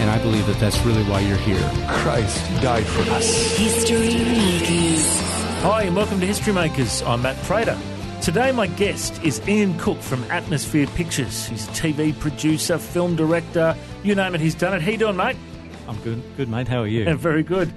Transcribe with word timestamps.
And 0.00 0.08
I 0.10 0.18
believe 0.22 0.46
that 0.46 0.60
that's 0.60 0.78
really 0.82 1.02
why 1.04 1.20
you're 1.20 1.36
here. 1.38 1.60
Christ 1.88 2.44
died 2.62 2.86
for 2.86 3.02
us. 3.12 3.56
History 3.56 4.14
Makers. 4.14 5.04
Hi, 5.62 5.82
and 5.82 5.96
welcome 5.96 6.20
to 6.20 6.26
History 6.26 6.52
Makers. 6.52 7.02
I'm 7.02 7.22
Matt 7.22 7.36
Prater. 7.42 7.76
Today, 8.22 8.52
my 8.52 8.68
guest 8.68 9.20
is 9.24 9.40
Ian 9.48 9.76
Cook 9.78 10.00
from 10.00 10.22
Atmosphere 10.30 10.86
Pictures. 10.94 11.46
He's 11.46 11.66
a 11.66 11.70
TV 11.72 12.16
producer, 12.16 12.78
film 12.78 13.16
director, 13.16 13.76
you 14.04 14.14
name 14.14 14.36
it, 14.36 14.40
he's 14.40 14.54
done 14.54 14.72
it. 14.74 14.82
How 14.82 14.90
you 14.92 14.98
doing, 14.98 15.16
mate? 15.16 15.36
I'm 15.88 15.96
good, 16.02 16.22
good 16.36 16.48
mate. 16.48 16.68
How 16.68 16.82
are 16.82 16.86
you? 16.86 17.04
Yeah, 17.04 17.14
very 17.16 17.42
good. 17.42 17.72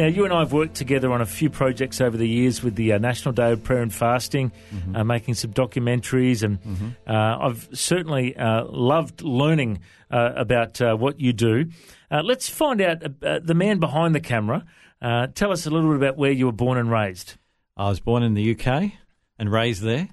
Now, 0.00 0.06
you 0.06 0.24
and 0.24 0.32
I 0.32 0.38
have 0.38 0.54
worked 0.54 0.76
together 0.76 1.12
on 1.12 1.20
a 1.20 1.26
few 1.26 1.50
projects 1.50 2.00
over 2.00 2.16
the 2.16 2.26
years 2.26 2.62
with 2.62 2.74
the 2.74 2.94
uh, 2.94 2.98
National 2.98 3.34
Day 3.34 3.52
of 3.52 3.62
Prayer 3.62 3.82
and 3.82 3.92
Fasting, 3.92 4.50
uh, 4.94 5.04
making 5.04 5.34
some 5.34 5.52
documentaries, 5.52 6.42
and 6.42 6.58
uh, 7.06 7.36
I've 7.38 7.68
certainly 7.74 8.34
uh, 8.34 8.64
loved 8.64 9.20
learning 9.20 9.80
uh, 10.10 10.32
about 10.36 10.80
uh, 10.80 10.96
what 10.96 11.20
you 11.20 11.34
do. 11.34 11.66
Uh, 12.10 12.22
let's 12.24 12.48
find 12.48 12.80
out 12.80 13.02
uh, 13.22 13.40
the 13.42 13.52
man 13.52 13.78
behind 13.78 14.14
the 14.14 14.20
camera. 14.20 14.64
Uh, 15.02 15.26
tell 15.26 15.52
us 15.52 15.66
a 15.66 15.70
little 15.70 15.90
bit 15.90 15.98
about 15.98 16.16
where 16.16 16.32
you 16.32 16.46
were 16.46 16.52
born 16.52 16.78
and 16.78 16.90
raised. 16.90 17.34
I 17.76 17.90
was 17.90 18.00
born 18.00 18.22
in 18.22 18.32
the 18.32 18.52
UK 18.58 18.92
and 19.38 19.52
raised 19.52 19.82
there. 19.82 20.08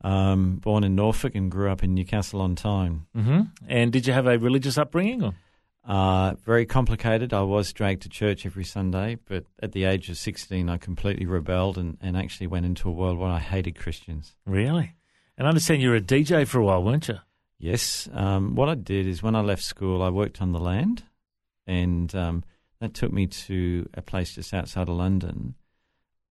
Um, 0.00 0.58
born 0.62 0.84
in 0.84 0.94
Norfolk 0.94 1.34
and 1.34 1.50
grew 1.50 1.72
up 1.72 1.82
in 1.82 1.92
Newcastle 1.92 2.40
on 2.40 2.54
Tyne. 2.54 3.06
hmm 3.16 3.40
And 3.66 3.92
did 3.92 4.06
you 4.06 4.12
have 4.12 4.28
a 4.28 4.38
religious 4.38 4.78
upbringing? 4.78 5.24
Or? 5.24 5.34
Uh, 5.88 6.34
very 6.44 6.66
complicated. 6.66 7.32
I 7.32 7.40
was 7.40 7.72
dragged 7.72 8.02
to 8.02 8.10
church 8.10 8.44
every 8.44 8.64
Sunday, 8.64 9.16
but 9.24 9.44
at 9.62 9.72
the 9.72 9.84
age 9.84 10.10
of 10.10 10.18
16, 10.18 10.68
I 10.68 10.76
completely 10.76 11.24
rebelled 11.24 11.78
and, 11.78 11.96
and 12.02 12.14
actually 12.14 12.46
went 12.46 12.66
into 12.66 12.90
a 12.90 12.92
world 12.92 13.18
where 13.18 13.30
I 13.30 13.38
hated 13.38 13.78
Christians. 13.78 14.36
Really? 14.44 14.94
And 15.38 15.46
I 15.46 15.48
understand 15.48 15.80
you 15.80 15.88
were 15.88 15.96
a 15.96 16.00
DJ 16.02 16.46
for 16.46 16.58
a 16.58 16.64
while, 16.64 16.82
weren't 16.82 17.08
you? 17.08 17.16
Yes. 17.58 18.06
Um, 18.12 18.54
what 18.54 18.68
I 18.68 18.74
did 18.74 19.06
is 19.06 19.22
when 19.22 19.34
I 19.34 19.40
left 19.40 19.62
school, 19.62 20.02
I 20.02 20.10
worked 20.10 20.42
on 20.42 20.52
the 20.52 20.58
land, 20.58 21.04
and 21.66 22.14
um, 22.14 22.44
that 22.80 22.92
took 22.92 23.10
me 23.10 23.26
to 23.26 23.88
a 23.94 24.02
place 24.02 24.34
just 24.34 24.52
outside 24.52 24.90
of 24.90 24.94
London. 24.96 25.54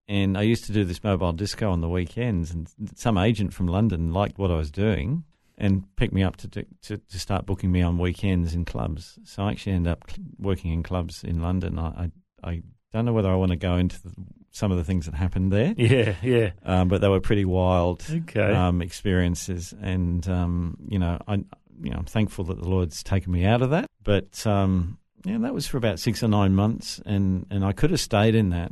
And 0.08 0.38
I 0.38 0.44
used 0.44 0.66
to 0.66 0.72
do 0.72 0.86
this 0.86 1.04
mobile 1.04 1.34
disco 1.34 1.72
on 1.72 1.82
the 1.82 1.90
weekends, 1.90 2.52
and 2.52 2.70
some 2.94 3.18
agent 3.18 3.56
from 3.56 3.68
London 3.68 4.14
liked 4.14 4.38
what 4.38 4.52
I 4.52 4.56
was 4.56 4.70
doing 4.70 5.24
and 5.58 5.84
picked 5.96 6.14
me 6.14 6.24
up 6.24 6.38
to, 6.38 6.48
to 6.48 6.66
to 6.98 7.20
start 7.20 7.46
booking 7.46 7.72
me 7.72 7.82
on 7.82 7.98
weekends 7.98 8.54
in 8.54 8.66
clubs. 8.66 9.18
So 9.24 9.44
I 9.44 9.52
actually 9.52 9.74
ended 9.74 9.92
up 9.92 10.10
working 10.40 10.72
in 10.72 10.84
clubs 10.84 11.24
in 11.24 11.42
London. 11.42 11.80
I 11.80 12.12
I, 12.44 12.50
I 12.50 12.62
don't 12.94 13.06
know 13.06 13.14
whether 13.14 13.32
I 13.32 13.36
want 13.36 13.52
to 13.52 13.58
go 13.58 13.76
into 13.76 14.02
the, 14.02 14.14
some 14.52 14.72
of 14.72 14.78
the 14.78 14.84
things 14.84 15.06
that 15.06 15.14
happened 15.16 15.52
there, 15.52 15.74
Yeah, 15.78 16.16
yeah. 16.24 16.52
um, 16.64 16.88
but 16.88 17.02
they 17.02 17.08
were 17.10 17.20
pretty 17.20 17.46
wild 17.46 18.04
Okay. 18.10 18.54
um, 18.54 18.82
experiences, 18.82 19.74
and 19.82 20.28
um, 20.30 20.78
you 20.88 20.98
know, 21.00 21.20
I, 21.28 21.34
you 21.36 21.92
know, 21.92 21.98
I'm 21.98 22.06
thankful 22.06 22.46
that 22.46 22.58
the 22.62 22.68
Lord's 22.68 23.04
taken 23.04 23.32
me 23.32 23.46
out 23.46 23.62
of 23.62 23.70
that. 23.72 23.86
But 24.04 24.46
um, 24.48 24.98
yeah, 25.26 25.38
that 25.40 25.54
was 25.54 25.68
for 25.68 25.78
about 25.78 26.00
six 26.00 26.24
or 26.24 26.28
nine 26.28 26.56
months, 26.56 27.02
and 27.06 27.46
and 27.52 27.64
I 27.66 27.72
could 27.74 27.92
have 27.92 28.00
stayed 28.00 28.36
in 28.36 28.50
that, 28.52 28.72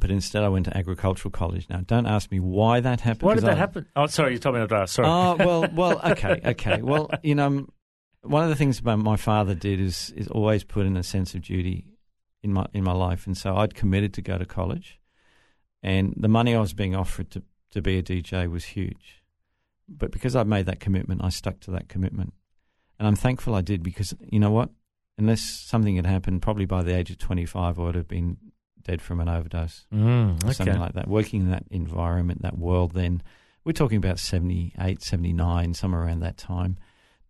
but 0.00 0.10
instead 0.10 0.42
I 0.42 0.48
went 0.48 0.66
to 0.66 0.76
agricultural 0.76 1.30
college. 1.30 1.68
Now, 1.68 1.80
don't 1.86 2.06
ask 2.06 2.30
me 2.30 2.40
why 2.40 2.80
that 2.80 3.00
happened. 3.00 3.22
Why 3.22 3.34
did 3.34 3.44
that 3.44 3.52
I- 3.52 3.54
happen? 3.54 3.86
Oh, 3.96 4.06
sorry, 4.06 4.32
you 4.32 4.38
told 4.38 4.54
me 4.54 4.60
not 4.60 4.68
to 4.70 4.76
ask. 4.76 4.94
Sorry. 4.94 5.08
Oh 5.08 5.36
well, 5.44 5.68
well, 5.74 6.00
okay, 6.12 6.40
okay. 6.44 6.82
Well, 6.82 7.10
you 7.22 7.34
know, 7.34 7.66
one 8.22 8.42
of 8.42 8.48
the 8.48 8.56
things 8.56 8.82
my 8.82 9.16
father 9.16 9.54
did 9.54 9.80
is 9.80 10.10
is 10.16 10.28
always 10.28 10.64
put 10.64 10.86
in 10.86 10.96
a 10.96 11.02
sense 11.02 11.34
of 11.34 11.42
duty 11.42 11.86
in 12.42 12.52
my 12.52 12.66
in 12.72 12.84
my 12.84 12.92
life, 12.92 13.26
and 13.26 13.36
so 13.36 13.56
I'd 13.56 13.74
committed 13.74 14.12
to 14.14 14.22
go 14.22 14.38
to 14.38 14.44
college, 14.44 15.00
and 15.82 16.14
the 16.16 16.28
money 16.28 16.54
I 16.54 16.60
was 16.60 16.74
being 16.74 16.94
offered 16.94 17.30
to 17.32 17.42
to 17.72 17.82
be 17.82 17.98
a 17.98 18.02
DJ 18.02 18.50
was 18.50 18.64
huge, 18.64 19.22
but 19.88 20.10
because 20.10 20.34
I'd 20.36 20.46
made 20.46 20.66
that 20.66 20.80
commitment, 20.80 21.22
I 21.24 21.28
stuck 21.28 21.60
to 21.60 21.70
that 21.72 21.88
commitment, 21.88 22.32
and 22.98 23.06
I'm 23.06 23.16
thankful 23.16 23.54
I 23.54 23.60
did 23.60 23.82
because 23.82 24.14
you 24.20 24.38
know 24.38 24.50
what, 24.50 24.70
unless 25.18 25.42
something 25.42 25.96
had 25.96 26.06
happened, 26.06 26.42
probably 26.42 26.66
by 26.66 26.82
the 26.82 26.94
age 26.96 27.10
of 27.10 27.18
25, 27.18 27.78
I 27.78 27.82
would 27.82 27.94
have 27.94 28.08
been 28.08 28.36
dead 28.86 29.02
from 29.02 29.20
an 29.20 29.28
overdose 29.28 29.84
Mm, 29.92 30.42
or 30.44 30.52
something 30.54 30.78
like 30.78 30.94
that. 30.94 31.08
Working 31.08 31.42
in 31.42 31.50
that 31.50 31.64
environment, 31.70 32.42
that 32.42 32.56
world, 32.56 32.92
then 32.92 33.22
we're 33.64 33.72
talking 33.72 33.98
about 33.98 34.18
78, 34.18 35.02
79, 35.02 35.74
somewhere 35.74 36.02
around 36.02 36.20
that 36.20 36.36
time. 36.36 36.76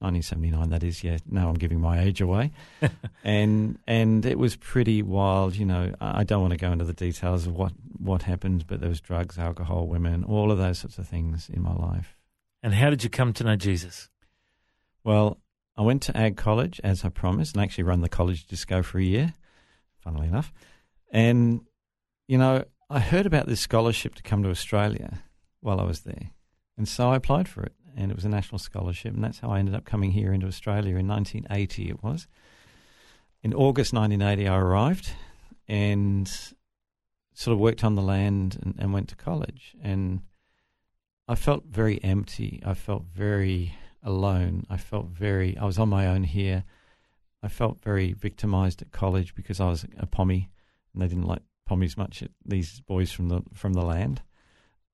1979, 0.00 0.68
that 0.68 0.84
is, 0.84 1.02
yeah. 1.02 1.16
Now 1.26 1.48
I'm 1.48 1.54
giving 1.54 1.80
my 1.80 2.02
age 2.02 2.20
away. 2.20 2.52
and 3.24 3.78
and 3.86 4.26
it 4.26 4.38
was 4.38 4.54
pretty 4.54 5.00
wild, 5.00 5.56
you 5.56 5.64
know. 5.64 5.94
I 6.00 6.20
I 6.20 6.24
don't 6.24 6.42
want 6.42 6.52
to 6.52 6.58
go 6.58 6.70
into 6.70 6.84
the 6.84 6.92
details 6.92 7.46
of 7.46 7.54
what, 7.54 7.72
what 7.98 8.22
happened, 8.22 8.66
but 8.66 8.80
there 8.80 8.90
was 8.90 9.00
drugs, 9.00 9.38
alcohol, 9.38 9.86
women, 9.86 10.22
all 10.24 10.52
of 10.52 10.58
those 10.58 10.80
sorts 10.80 10.98
of 10.98 11.08
things 11.08 11.48
in 11.48 11.62
my 11.62 11.72
life. 11.74 12.14
And 12.62 12.74
how 12.74 12.90
did 12.90 13.04
you 13.04 13.08
come 13.10 13.32
to 13.34 13.44
know 13.44 13.56
Jesus? 13.56 14.10
Well, 15.02 15.38
I 15.78 15.82
went 15.82 16.02
to 16.02 16.16
Ag 16.16 16.36
College 16.36 16.78
as 16.84 17.02
I 17.04 17.08
promised 17.08 17.54
and 17.54 17.62
actually 17.62 17.84
run 17.84 18.02
the 18.02 18.08
college 18.10 18.46
disco 18.46 18.82
for 18.82 18.98
a 18.98 19.04
year, 19.04 19.32
funnily 19.98 20.26
enough. 20.26 20.52
And, 21.10 21.62
you 22.28 22.38
know, 22.38 22.64
I 22.88 23.00
heard 23.00 23.26
about 23.26 23.46
this 23.46 23.60
scholarship 23.60 24.14
to 24.16 24.22
come 24.22 24.42
to 24.42 24.50
Australia 24.50 25.22
while 25.60 25.80
I 25.80 25.84
was 25.84 26.00
there. 26.00 26.30
And 26.76 26.88
so 26.88 27.10
I 27.10 27.16
applied 27.16 27.48
for 27.48 27.62
it. 27.62 27.72
And 27.96 28.10
it 28.10 28.14
was 28.14 28.24
a 28.24 28.28
national 28.28 28.58
scholarship. 28.58 29.14
And 29.14 29.24
that's 29.24 29.40
how 29.40 29.50
I 29.50 29.58
ended 29.58 29.74
up 29.74 29.84
coming 29.84 30.12
here 30.12 30.32
into 30.32 30.46
Australia 30.46 30.96
in 30.96 31.08
1980, 31.08 31.90
it 31.90 32.02
was. 32.02 32.28
In 33.42 33.54
August 33.54 33.92
1980, 33.92 34.48
I 34.48 34.58
arrived 34.58 35.12
and 35.66 36.30
sort 37.32 37.52
of 37.52 37.58
worked 37.58 37.84
on 37.84 37.94
the 37.94 38.02
land 38.02 38.58
and, 38.62 38.74
and 38.78 38.92
went 38.92 39.08
to 39.08 39.16
college. 39.16 39.74
And 39.82 40.20
I 41.26 41.34
felt 41.34 41.64
very 41.64 42.02
empty. 42.04 42.62
I 42.64 42.74
felt 42.74 43.04
very 43.04 43.74
alone. 44.02 44.66
I 44.70 44.76
felt 44.76 45.06
very, 45.06 45.56
I 45.56 45.64
was 45.64 45.78
on 45.78 45.88
my 45.88 46.06
own 46.06 46.24
here. 46.24 46.64
I 47.42 47.48
felt 47.48 47.80
very 47.80 48.12
victimized 48.12 48.82
at 48.82 48.92
college 48.92 49.34
because 49.34 49.60
I 49.60 49.68
was 49.68 49.86
a 49.98 50.06
pommie 50.06 50.50
and 50.96 51.02
they 51.02 51.08
didn't 51.08 51.28
like 51.28 51.42
pommies 51.68 51.96
much, 51.96 52.24
these 52.44 52.80
boys 52.80 53.12
from 53.12 53.28
the, 53.28 53.42
from 53.52 53.74
the 53.74 53.84
land. 53.84 54.22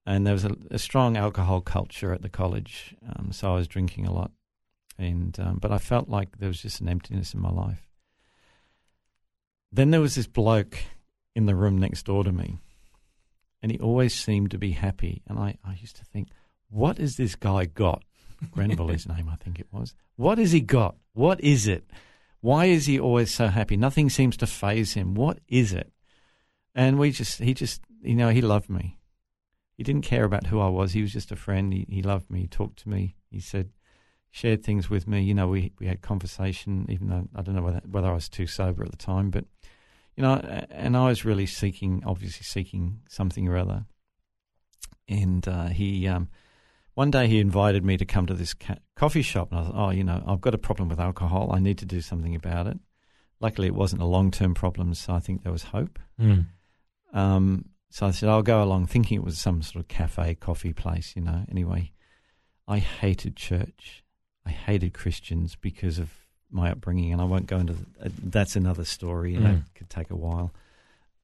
And 0.04 0.26
there 0.26 0.34
was 0.34 0.44
a, 0.44 0.56
a 0.72 0.78
strong 0.78 1.16
alcohol 1.16 1.60
culture 1.60 2.12
at 2.12 2.22
the 2.22 2.28
college, 2.28 2.96
um, 3.08 3.30
so 3.30 3.52
I 3.52 3.54
was 3.54 3.68
drinking 3.68 4.06
a 4.06 4.12
lot. 4.12 4.32
And 4.98 5.38
um, 5.40 5.58
but 5.60 5.70
I 5.70 5.78
felt 5.78 6.08
like 6.08 6.38
there 6.38 6.48
was 6.48 6.60
just 6.60 6.80
an 6.80 6.88
emptiness 6.88 7.34
in 7.34 7.40
my 7.40 7.50
life. 7.50 7.88
Then 9.70 9.90
there 9.90 10.00
was 10.00 10.16
this 10.16 10.26
bloke 10.26 10.76
in 11.34 11.46
the 11.46 11.54
room 11.54 11.78
next 11.78 12.04
door 12.04 12.24
to 12.24 12.32
me, 12.32 12.58
and 13.62 13.70
he 13.70 13.78
always 13.78 14.12
seemed 14.12 14.50
to 14.50 14.58
be 14.58 14.72
happy. 14.72 15.22
And 15.28 15.38
I, 15.38 15.56
I 15.64 15.74
used 15.80 15.96
to 15.96 16.04
think, 16.04 16.28
what 16.68 16.98
has 16.98 17.16
this 17.16 17.36
guy 17.36 17.64
got? 17.64 18.02
Grenville, 18.50 18.88
his 18.88 19.08
name, 19.08 19.30
I 19.32 19.36
think 19.36 19.60
it 19.60 19.68
was. 19.70 19.94
What 20.16 20.38
has 20.38 20.52
he 20.52 20.60
got? 20.60 20.96
What 21.14 21.40
is 21.40 21.68
it? 21.68 21.88
Why 22.42 22.66
is 22.66 22.84
he 22.84 23.00
always 23.00 23.32
so 23.32 23.46
happy? 23.46 23.78
Nothing 23.78 24.10
seems 24.10 24.36
to 24.36 24.46
faze 24.46 24.92
him. 24.92 25.14
What 25.14 25.38
is 25.48 25.72
it? 25.72 25.90
And 26.74 26.98
we 26.98 27.10
just, 27.10 27.38
he 27.38 27.54
just, 27.54 27.80
you 28.02 28.14
know, 28.14 28.28
he 28.28 28.42
loved 28.42 28.68
me. 28.68 28.98
He 29.76 29.82
didn't 29.82 30.04
care 30.04 30.24
about 30.24 30.48
who 30.48 30.60
I 30.60 30.68
was. 30.68 30.92
He 30.92 31.00
was 31.00 31.12
just 31.12 31.32
a 31.32 31.36
friend. 31.36 31.72
He, 31.72 31.86
he 31.88 32.02
loved 32.02 32.30
me. 32.30 32.42
He 32.42 32.46
talked 32.48 32.80
to 32.80 32.88
me. 32.90 33.16
He 33.30 33.40
said, 33.40 33.70
shared 34.30 34.64
things 34.64 34.90
with 34.90 35.06
me. 35.06 35.22
You 35.22 35.34
know, 35.34 35.46
we 35.46 35.72
we 35.78 35.86
had 35.86 36.02
conversation, 36.02 36.86
even 36.88 37.08
though 37.08 37.28
I 37.34 37.42
don't 37.42 37.54
know 37.54 37.62
whether 37.62 37.82
whether 37.88 38.08
I 38.08 38.14
was 38.14 38.28
too 38.28 38.46
sober 38.46 38.82
at 38.84 38.90
the 38.90 38.96
time, 38.96 39.30
but 39.30 39.44
you 40.16 40.22
know, 40.22 40.34
and 40.70 40.96
I 40.96 41.06
was 41.08 41.24
really 41.24 41.46
seeking, 41.46 42.02
obviously 42.04 42.44
seeking 42.44 43.00
something 43.08 43.48
or 43.48 43.56
other. 43.56 43.86
And 45.08 45.46
uh, 45.46 45.68
he, 45.68 46.06
um, 46.06 46.28
one 46.94 47.10
day, 47.10 47.26
he 47.26 47.38
invited 47.40 47.84
me 47.84 47.96
to 47.96 48.04
come 48.04 48.26
to 48.26 48.34
this 48.34 48.54
ca- 48.54 48.76
coffee 48.96 49.22
shop, 49.22 49.50
and 49.50 49.60
I 49.60 49.64
thought, 49.64 49.74
oh, 49.74 49.90
you 49.90 50.04
know, 50.04 50.22
I've 50.26 50.40
got 50.40 50.54
a 50.54 50.58
problem 50.58 50.88
with 50.88 51.00
alcohol. 51.00 51.50
I 51.52 51.58
need 51.58 51.78
to 51.78 51.86
do 51.86 52.00
something 52.00 52.34
about 52.34 52.66
it. 52.66 52.78
Luckily, 53.40 53.66
it 53.66 53.74
wasn't 53.74 54.02
a 54.02 54.06
long 54.06 54.30
term 54.30 54.54
problem, 54.54 54.94
so 54.94 55.14
I 55.14 55.18
think 55.18 55.42
there 55.42 55.52
was 55.52 55.64
hope. 55.64 55.98
Mm. 56.20 56.46
Um, 57.12 57.64
so 57.90 58.06
I 58.06 58.10
said, 58.10 58.28
I'll 58.28 58.42
go 58.42 58.62
along, 58.62 58.86
thinking 58.86 59.16
it 59.16 59.24
was 59.24 59.38
some 59.38 59.62
sort 59.62 59.82
of 59.84 59.88
cafe, 59.88 60.34
coffee 60.34 60.72
place, 60.72 61.14
you 61.16 61.22
know. 61.22 61.44
Anyway, 61.50 61.92
I 62.68 62.78
hated 62.78 63.36
church. 63.36 64.04
I 64.46 64.50
hated 64.50 64.94
Christians 64.94 65.56
because 65.56 65.98
of 65.98 66.10
my 66.50 66.70
upbringing, 66.70 67.12
and 67.12 67.20
I 67.20 67.24
won't 67.24 67.46
go 67.46 67.58
into 67.58 67.72
the, 67.74 67.86
uh, 68.06 68.08
that's 68.22 68.56
another 68.56 68.84
story, 68.84 69.34
and 69.34 69.44
Mm. 69.44 69.48
that 69.64 69.74
could 69.74 69.90
take 69.90 70.10
a 70.10 70.16
while. 70.16 70.52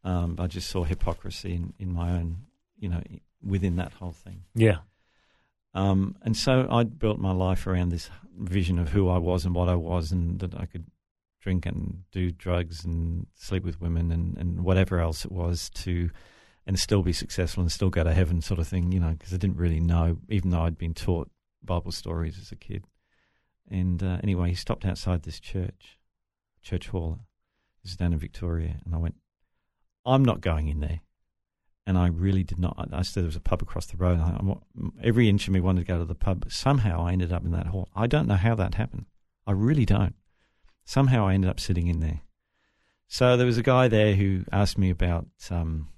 Um, 0.05 0.37
I 0.39 0.47
just 0.47 0.71
saw 0.71 0.85
hypocrisy 0.85 1.55
in, 1.55 1.75
in 1.79 1.93
my 1.93 2.13
own, 2.13 2.39
you 2.79 2.89
know, 2.89 3.03
within 3.43 3.77
that 3.77 3.93
whole 3.95 4.13
thing. 4.13 4.45
Yeah. 4.55 4.79
Um, 5.75 6.17
and 6.23 6.37
so 6.37 6.67
I 6.71 6.85
built 6.85 7.19
my 7.19 7.33
life 7.33 7.67
around 7.67 7.91
this 7.91 8.11
vision 8.37 8.79
of 8.79 8.91
who 8.91 9.09
I 9.09 9.19
was 9.19 9.45
and 9.45 9.55
what 9.55 9.69
I 9.69 9.75
was, 9.75 10.13
and 10.13 10.39
that 10.41 10.55
I 10.55 10.67
could 10.67 10.87
drink 11.41 11.67
and 11.67 12.03
do 12.11 12.31
drugs 12.31 12.85
and 12.85 13.27
sleep 13.35 13.65
with 13.65 13.81
women 13.81 14.11
and, 14.11 14.37
and 14.37 14.65
whatever 14.65 14.99
else 15.01 15.25
it 15.25 15.33
was 15.33 15.71
to, 15.71 16.11
and 16.67 16.79
still 16.79 17.03
be 17.03 17.13
successful 17.13 17.63
and 17.63 17.71
still 17.71 17.91
go 17.91 18.05
to 18.05 18.13
heaven, 18.13 18.41
sort 18.41 18.61
of 18.61 18.69
thing. 18.69 18.93
You 18.93 19.01
know, 19.01 19.11
because 19.11 19.33
I 19.33 19.37
didn't 19.37 19.57
really 19.59 19.81
know, 19.81 20.19
even 20.29 20.51
though 20.51 20.63
I'd 20.63 20.79
been 20.79 20.95
taught 20.95 21.31
Bible 21.63 21.93
stories 21.93 22.39
as 22.39 22.53
a 22.53 22.57
kid. 22.57 22.85
And 23.71 24.03
uh, 24.03 24.19
anyway, 24.23 24.49
he 24.49 24.55
stopped 24.55 24.85
outside 24.85 25.23
this 25.23 25.41
church, 25.41 25.99
church 26.63 26.89
hall. 26.89 27.21
This 27.83 27.93
is 27.93 27.97
down 27.97 28.13
in 28.13 28.19
Victoria, 28.19 28.81
and 28.85 28.95
I 28.95 28.99
went, 28.99 29.17
I'm 30.05 30.25
not 30.25 30.41
going 30.41 30.69
in 30.69 30.81
there. 30.81 31.01
And 31.89 31.97
I 31.97 32.09
really 32.09 32.45
did 32.45 32.59
not. 32.59 32.91
I 32.93 33.01
said 33.01 33.23
there 33.23 33.29
was 33.29 33.35
a 33.35 33.41
pub 33.41 33.63
across 33.63 33.87
the 33.87 33.97
road. 33.97 34.21
I, 34.21 34.39
every 35.03 35.27
inch 35.27 35.49
of 35.49 35.55
me 35.55 35.61
wanted 35.61 35.87
to 35.87 35.91
go 35.91 35.99
to 35.99 36.05
the 36.05 36.15
pub. 36.15 36.45
Somehow 36.51 37.07
I 37.07 37.13
ended 37.13 37.33
up 37.33 37.47
in 37.47 37.53
that 37.53 37.69
hall. 37.69 37.89
I 37.97 38.07
don't 38.07 38.29
know 38.29 38.35
how 38.35 38.55
that 38.57 38.75
happened. 38.75 39.07
I 39.47 39.53
really 39.53 39.87
don't. 39.87 40.15
Somehow 40.85 41.27
I 41.27 41.33
ended 41.33 41.49
up 41.49 41.59
sitting 41.59 41.87
in 41.87 42.01
there. 42.01 42.21
So 43.07 43.39
there 43.39 43.47
was 43.47 43.57
a 43.57 43.63
guy 43.63 43.89
there 43.89 44.15
who 44.15 44.45
asked 44.53 44.77
me 44.77 44.91
about, 44.91 45.29
um, 45.51 45.89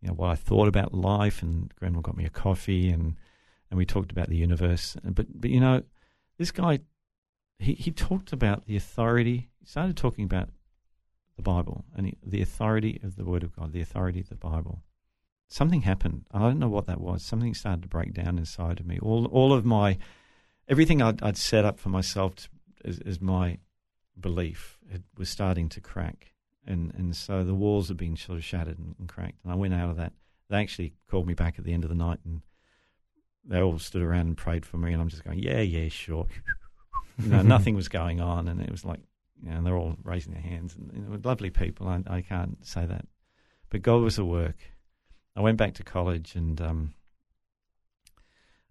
you 0.00 0.08
know, 0.08 0.14
what 0.14 0.30
I 0.30 0.36
thought 0.36 0.68
about 0.68 0.94
life, 0.94 1.42
and 1.42 1.70
Grenville 1.76 2.00
got 2.00 2.16
me 2.16 2.24
a 2.24 2.30
coffee, 2.30 2.88
and 2.88 3.16
and 3.70 3.76
we 3.76 3.84
talked 3.84 4.10
about 4.10 4.30
the 4.30 4.38
universe. 4.38 4.96
But 5.04 5.26
but 5.38 5.50
you 5.50 5.60
know, 5.60 5.82
this 6.38 6.50
guy, 6.50 6.78
he 7.58 7.74
he 7.74 7.90
talked 7.90 8.32
about 8.32 8.64
the 8.64 8.76
authority. 8.76 9.50
He 9.60 9.66
started 9.66 9.98
talking 9.98 10.24
about 10.24 10.48
the 11.36 11.42
Bible 11.42 11.84
and 11.94 12.16
the 12.24 12.40
authority 12.40 13.00
of 13.04 13.16
the 13.16 13.24
Word 13.26 13.42
of 13.42 13.54
God, 13.54 13.74
the 13.74 13.82
authority 13.82 14.20
of 14.20 14.30
the 14.30 14.34
Bible. 14.34 14.82
Something 15.48 15.82
happened. 15.82 16.24
I 16.32 16.40
don't 16.40 16.58
know 16.58 16.68
what 16.68 16.86
that 16.86 17.00
was. 17.00 17.22
Something 17.22 17.54
started 17.54 17.82
to 17.82 17.88
break 17.88 18.12
down 18.12 18.38
inside 18.38 18.80
of 18.80 18.86
me. 18.86 18.98
All 19.00 19.26
all 19.26 19.52
of 19.52 19.64
my 19.64 19.98
everything 20.68 21.02
I'd, 21.02 21.22
I'd 21.22 21.36
set 21.36 21.64
up 21.64 21.78
for 21.78 21.90
myself 21.90 22.34
to, 22.36 22.48
as, 22.84 22.98
as 23.00 23.20
my 23.20 23.58
belief 24.18 24.78
it 24.92 25.02
was 25.16 25.28
starting 25.28 25.68
to 25.70 25.80
crack, 25.80 26.32
and 26.66 26.92
and 26.94 27.16
so 27.16 27.44
the 27.44 27.54
walls 27.54 27.88
had 27.88 27.96
been 27.96 28.16
sort 28.16 28.38
of 28.38 28.44
shattered 28.44 28.78
and, 28.78 28.94
and 28.98 29.08
cracked. 29.08 29.42
And 29.44 29.52
I 29.52 29.56
went 29.56 29.74
out 29.74 29.90
of 29.90 29.96
that. 29.96 30.12
They 30.48 30.58
actually 30.58 30.94
called 31.10 31.26
me 31.26 31.34
back 31.34 31.58
at 31.58 31.64
the 31.64 31.72
end 31.72 31.84
of 31.84 31.90
the 31.90 31.96
night, 31.96 32.20
and 32.24 32.42
they 33.44 33.60
all 33.60 33.78
stood 33.78 34.02
around 34.02 34.26
and 34.26 34.36
prayed 34.36 34.66
for 34.66 34.76
me. 34.76 34.92
And 34.92 35.00
I'm 35.00 35.08
just 35.08 35.24
going, 35.24 35.38
yeah, 35.38 35.60
yeah, 35.60 35.88
sure. 35.88 36.26
you 37.18 37.28
know, 37.28 37.42
nothing 37.42 37.74
was 37.74 37.88
going 37.88 38.20
on, 38.20 38.48
and 38.48 38.60
it 38.60 38.70
was 38.70 38.84
like, 38.84 39.00
you 39.42 39.50
know, 39.50 39.56
and 39.56 39.66
they're 39.66 39.76
all 39.76 39.96
raising 40.02 40.32
their 40.32 40.42
hands, 40.42 40.74
and 40.76 40.90
you 40.94 41.02
know, 41.02 41.18
lovely 41.22 41.50
people. 41.50 41.88
I, 41.88 42.02
I 42.06 42.20
can't 42.20 42.64
say 42.66 42.86
that, 42.86 43.06
but 43.70 43.82
God 43.82 44.02
was 44.02 44.18
at 44.18 44.26
work. 44.26 44.56
I 45.36 45.40
went 45.40 45.58
back 45.58 45.74
to 45.74 45.82
college, 45.82 46.34
and 46.36 46.60
um, 46.60 46.94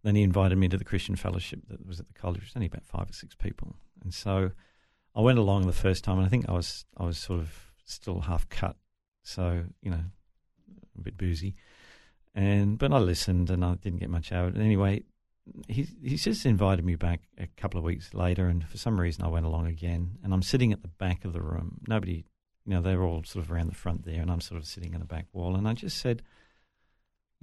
then 0.03 0.15
he 0.15 0.23
invited 0.23 0.57
me 0.57 0.67
to 0.69 0.77
the 0.77 0.85
Christian 0.85 1.15
fellowship 1.15 1.61
that 1.69 1.85
was 1.85 1.99
at 1.99 2.07
the 2.07 2.13
college. 2.13 2.37
It 2.39 2.45
was 2.45 2.55
only 2.55 2.67
about 2.67 2.85
five 2.85 3.09
or 3.09 3.13
six 3.13 3.35
people, 3.35 3.75
and 4.01 4.13
so 4.13 4.51
I 5.15 5.21
went 5.21 5.39
along 5.39 5.67
the 5.67 5.73
first 5.73 6.03
time, 6.03 6.17
and 6.17 6.25
I 6.25 6.29
think 6.29 6.47
I 6.47 6.53
was 6.53 6.85
I 6.97 7.05
was 7.05 7.17
sort 7.17 7.39
of 7.39 7.71
still 7.85 8.21
half 8.21 8.47
cut, 8.49 8.75
so 9.23 9.65
you 9.81 9.91
know, 9.91 10.03
a 10.97 11.01
bit 11.01 11.17
boozy, 11.17 11.55
and 12.33 12.77
but 12.77 12.91
I 12.91 12.97
listened, 12.97 13.49
and 13.49 13.63
I 13.63 13.75
didn't 13.75 13.99
get 13.99 14.09
much 14.09 14.31
out 14.31 14.49
of 14.49 14.55
it. 14.55 14.61
Anyway, 14.61 15.03
he 15.67 15.87
he 16.01 16.15
just 16.15 16.45
invited 16.45 16.85
me 16.85 16.95
back 16.95 17.21
a 17.37 17.47
couple 17.57 17.77
of 17.77 17.83
weeks 17.83 18.13
later, 18.13 18.47
and 18.47 18.67
for 18.67 18.77
some 18.77 18.99
reason 18.99 19.23
I 19.23 19.29
went 19.29 19.45
along 19.45 19.67
again, 19.67 20.17
and 20.23 20.33
I'm 20.33 20.43
sitting 20.43 20.71
at 20.71 20.81
the 20.81 20.87
back 20.87 21.25
of 21.25 21.33
the 21.33 21.41
room. 21.41 21.81
Nobody, 21.87 22.25
you 22.65 22.73
know, 22.73 22.81
they're 22.81 23.03
all 23.03 23.23
sort 23.23 23.45
of 23.45 23.51
around 23.51 23.67
the 23.67 23.75
front 23.75 24.05
there, 24.05 24.21
and 24.21 24.31
I'm 24.31 24.41
sort 24.41 24.59
of 24.59 24.67
sitting 24.67 24.93
in 24.93 24.99
the 24.99 25.05
back 25.05 25.27
wall, 25.33 25.55
and 25.55 25.67
I 25.67 25.73
just 25.73 25.97
said, 25.97 26.23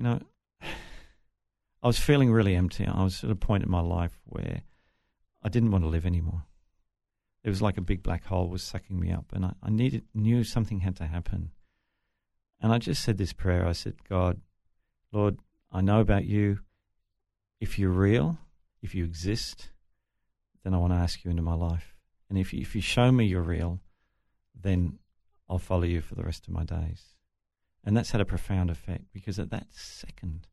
you 0.00 0.04
know, 0.04 0.18
I 1.82 1.86
was 1.86 1.98
feeling 1.98 2.32
really 2.32 2.56
empty. 2.56 2.86
I 2.86 3.04
was 3.04 3.22
at 3.22 3.30
a 3.30 3.36
point 3.36 3.62
in 3.62 3.70
my 3.70 3.80
life 3.80 4.18
where 4.24 4.62
I 5.42 5.48
didn't 5.48 5.70
want 5.70 5.84
to 5.84 5.88
live 5.88 6.06
anymore. 6.06 6.44
It 7.44 7.50
was 7.50 7.62
like 7.62 7.76
a 7.76 7.82
big 7.82 8.02
black 8.02 8.24
hole 8.24 8.48
was 8.48 8.62
sucking 8.62 8.98
me 8.98 9.12
up, 9.12 9.26
and 9.32 9.44
I, 9.44 9.52
I 9.62 9.70
needed 9.70 10.04
knew 10.14 10.42
something 10.42 10.80
had 10.80 10.96
to 10.96 11.06
happen. 11.06 11.50
And 12.60 12.72
I 12.72 12.78
just 12.78 13.02
said 13.02 13.18
this 13.18 13.32
prayer. 13.32 13.66
I 13.66 13.72
said, 13.72 13.94
God, 14.08 14.40
Lord, 15.12 15.38
I 15.72 15.80
know 15.80 16.00
about 16.00 16.24
you. 16.24 16.60
If 17.60 17.78
you're 17.78 17.90
real, 17.90 18.38
if 18.82 18.94
you 18.94 19.04
exist, 19.04 19.70
then 20.64 20.74
I 20.74 20.78
want 20.78 20.92
to 20.92 20.98
ask 20.98 21.24
you 21.24 21.30
into 21.30 21.42
my 21.42 21.54
life. 21.54 21.94
And 22.28 22.38
if 22.38 22.52
you, 22.52 22.60
if 22.60 22.74
you 22.74 22.82
show 22.82 23.10
me 23.12 23.26
you're 23.26 23.42
real, 23.42 23.80
then 24.58 24.98
I'll 25.48 25.58
follow 25.58 25.84
you 25.84 26.00
for 26.00 26.14
the 26.14 26.22
rest 26.22 26.46
of 26.46 26.54
my 26.54 26.64
days. 26.64 27.14
And 27.84 27.96
that's 27.96 28.10
had 28.10 28.20
a 28.20 28.26
profound 28.26 28.70
effect 28.70 29.04
because 29.12 29.38
at 29.38 29.50
that 29.50 29.66
second, 29.70 30.46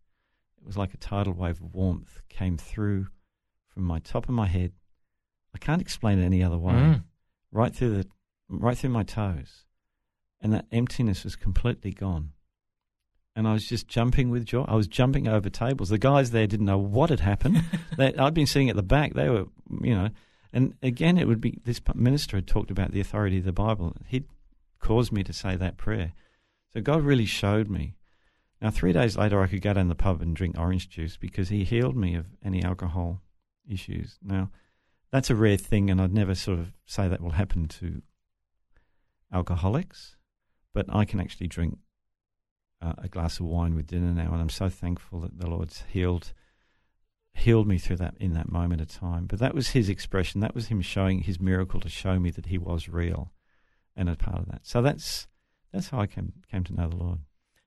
it 0.60 0.66
was 0.66 0.78
like 0.78 0.94
a 0.94 0.98
tidal 0.98 1.34
wave 1.34 1.62
of 1.62 1.74
warmth 1.74 2.22
came 2.30 2.58
through 2.58 3.08
from 3.68 3.84
my 3.84 4.00
top 4.00 4.30
of 4.30 4.36
my 4.36 4.48
head. 4.48 4.72
I 5.54 5.58
can't 5.58 5.82
explain 5.82 6.20
it 6.20 6.26
any 6.26 6.44
other 6.44 6.58
way. 6.58 6.74
Mm. 6.74 7.04
Right 7.52 7.76
through 7.76 7.98
the, 7.98 8.08
right 8.50 8.78
through 8.78 8.92
my 8.92 9.04
toes, 9.04 9.66
and 10.42 10.54
that 10.54 10.66
emptiness 10.72 11.24
was 11.24 11.36
completely 11.36 11.92
gone. 11.92 12.32
And 13.36 13.48
I 13.48 13.54
was 13.54 13.68
just 13.68 13.88
jumping 13.88 14.30
with 14.30 14.46
joy. 14.46 14.66
I 14.68 14.76
was 14.76 14.88
jumping 14.88 15.28
over 15.28 15.50
tables. 15.50 15.90
The 15.90 16.00
guys 16.00 16.32
there 16.32 16.48
didn't 16.48 16.66
know 16.66 16.78
what 16.78 17.12
had 17.12 17.20
happened. 17.20 17.64
they, 17.98 18.14
I'd 18.16 18.34
been 18.34 18.48
sitting 18.48 18.70
at 18.70 18.76
the 18.76 18.84
back. 18.84 19.14
They 19.14 19.30
were, 19.30 19.46
you 19.82 19.96
know, 19.96 20.10
and 20.52 20.74
again, 20.82 21.18
it 21.18 21.28
would 21.28 21.42
be 21.42 21.60
this 21.64 21.80
minister 21.94 22.38
had 22.38 22.48
talked 22.48 22.72
about 22.72 22.92
the 22.92 23.00
authority 23.00 23.38
of 23.38 23.46
the 23.46 23.52
Bible. 23.52 23.96
He'd 24.08 24.26
caused 24.80 25.12
me 25.12 25.24
to 25.24 25.34
say 25.34 25.56
that 25.56 25.78
prayer. 25.78 26.14
So 26.78 26.82
God 26.82 27.02
really 27.02 27.26
showed 27.26 27.72
me. 27.72 27.96
Now, 28.62 28.70
three 28.70 28.94
days 28.94 29.18
later, 29.18 29.42
I 29.42 29.48
could 29.48 29.64
go 29.64 29.74
down 29.74 29.88
the 29.88 29.96
pub 29.96 30.22
and 30.22 30.36
drink 30.36 30.60
orange 30.60 30.88
juice 30.90 31.18
because 31.18 31.50
He 31.50 31.64
healed 31.64 31.96
me 31.96 32.14
of 32.14 32.28
any 32.46 32.62
alcohol 32.62 33.24
issues. 33.68 34.20
Now, 34.22 34.52
that's 35.12 35.32
a 35.32 35.36
rare 35.36 35.58
thing, 35.58 35.90
and 35.90 36.00
I'd 36.00 36.14
never 36.14 36.36
sort 36.36 36.60
of 36.60 36.74
say 36.86 37.08
that 37.08 37.20
will 37.20 37.32
happen 37.32 37.68
to 37.68 38.04
alcoholics, 39.34 40.18
but 40.72 40.86
I 40.94 41.04
can 41.04 41.20
actually 41.20 41.48
drink 41.48 41.80
uh, 42.80 42.94
a 43.00 43.08
glass 43.08 43.40
of 43.40 43.48
wine 43.48 43.74
with 43.74 43.88
dinner 43.88 44.14
now, 44.14 44.32
and 44.32 44.40
I'm 44.40 44.50
so 44.50 44.70
thankful 44.70 45.22
that 45.22 45.40
the 45.40 45.50
Lord's 45.50 45.84
healed 45.92 46.32
healed 47.34 47.68
me 47.68 47.80
through 47.80 47.98
that 47.98 48.14
in 48.20 48.34
that 48.34 48.52
moment 48.52 48.82
of 48.82 48.88
time. 48.88 49.26
But 49.26 49.40
that 49.40 49.56
was 49.56 49.70
His 49.70 49.90
expression. 49.90 50.42
That 50.42 50.54
was 50.54 50.68
Him 50.68 50.82
showing 50.82 51.22
His 51.22 51.40
miracle 51.40 51.80
to 51.80 51.90
show 51.90 52.20
me 52.20 52.30
that 52.30 52.46
He 52.46 52.60
was 52.60 52.88
real, 52.88 53.32
and 53.96 54.08
a 54.08 54.16
part 54.16 54.42
of 54.42 54.46
that. 54.50 54.68
So 54.68 54.84
that's 54.84 55.28
that's 55.78 55.90
how 55.90 56.00
I 56.00 56.08
came 56.08 56.34
came 56.52 56.64
to 56.66 56.74
know 56.74 56.90
the 56.90 56.96
Lord. 56.96 57.20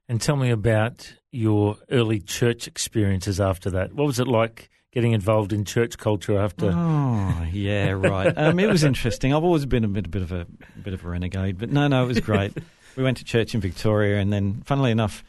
And 0.09 0.21
tell 0.21 0.35
me 0.35 0.51
about 0.51 1.15
your 1.31 1.77
early 1.91 2.21
church 2.21 2.67
experiences 2.67 3.41
after 3.41 3.71
that. 3.71 3.93
What 3.93 4.07
was 4.07 4.19
it 4.19 4.27
like 4.27 4.69
getting 4.91 5.13
involved 5.13 5.53
in 5.53 5.65
church 5.65 5.97
culture 5.97 6.37
after? 6.37 6.73
Oh, 6.75 7.47
yeah, 7.53 7.91
right. 7.91 8.37
um, 8.37 8.59
it 8.59 8.69
was 8.69 8.83
interesting. 8.83 9.33
I've 9.33 9.45
always 9.45 9.67
been 9.67 9.85
a 9.85 9.89
bit, 9.89 10.07
a 10.07 10.09
bit 10.09 10.23
of 10.23 10.33
a, 10.33 10.41
a 10.41 10.79
bit 10.83 10.95
of 10.95 11.05
a 11.05 11.09
renegade, 11.09 11.59
but 11.59 11.71
no, 11.71 11.87
no, 11.87 12.03
it 12.03 12.09
was 12.09 12.19
great. 12.19 12.53
we 12.97 13.05
went 13.05 13.19
to 13.19 13.25
church 13.25 13.55
in 13.55 13.61
Victoria, 13.61 14.19
and 14.19 14.33
then, 14.33 14.63
funnily 14.65 14.91
enough, 14.91 15.23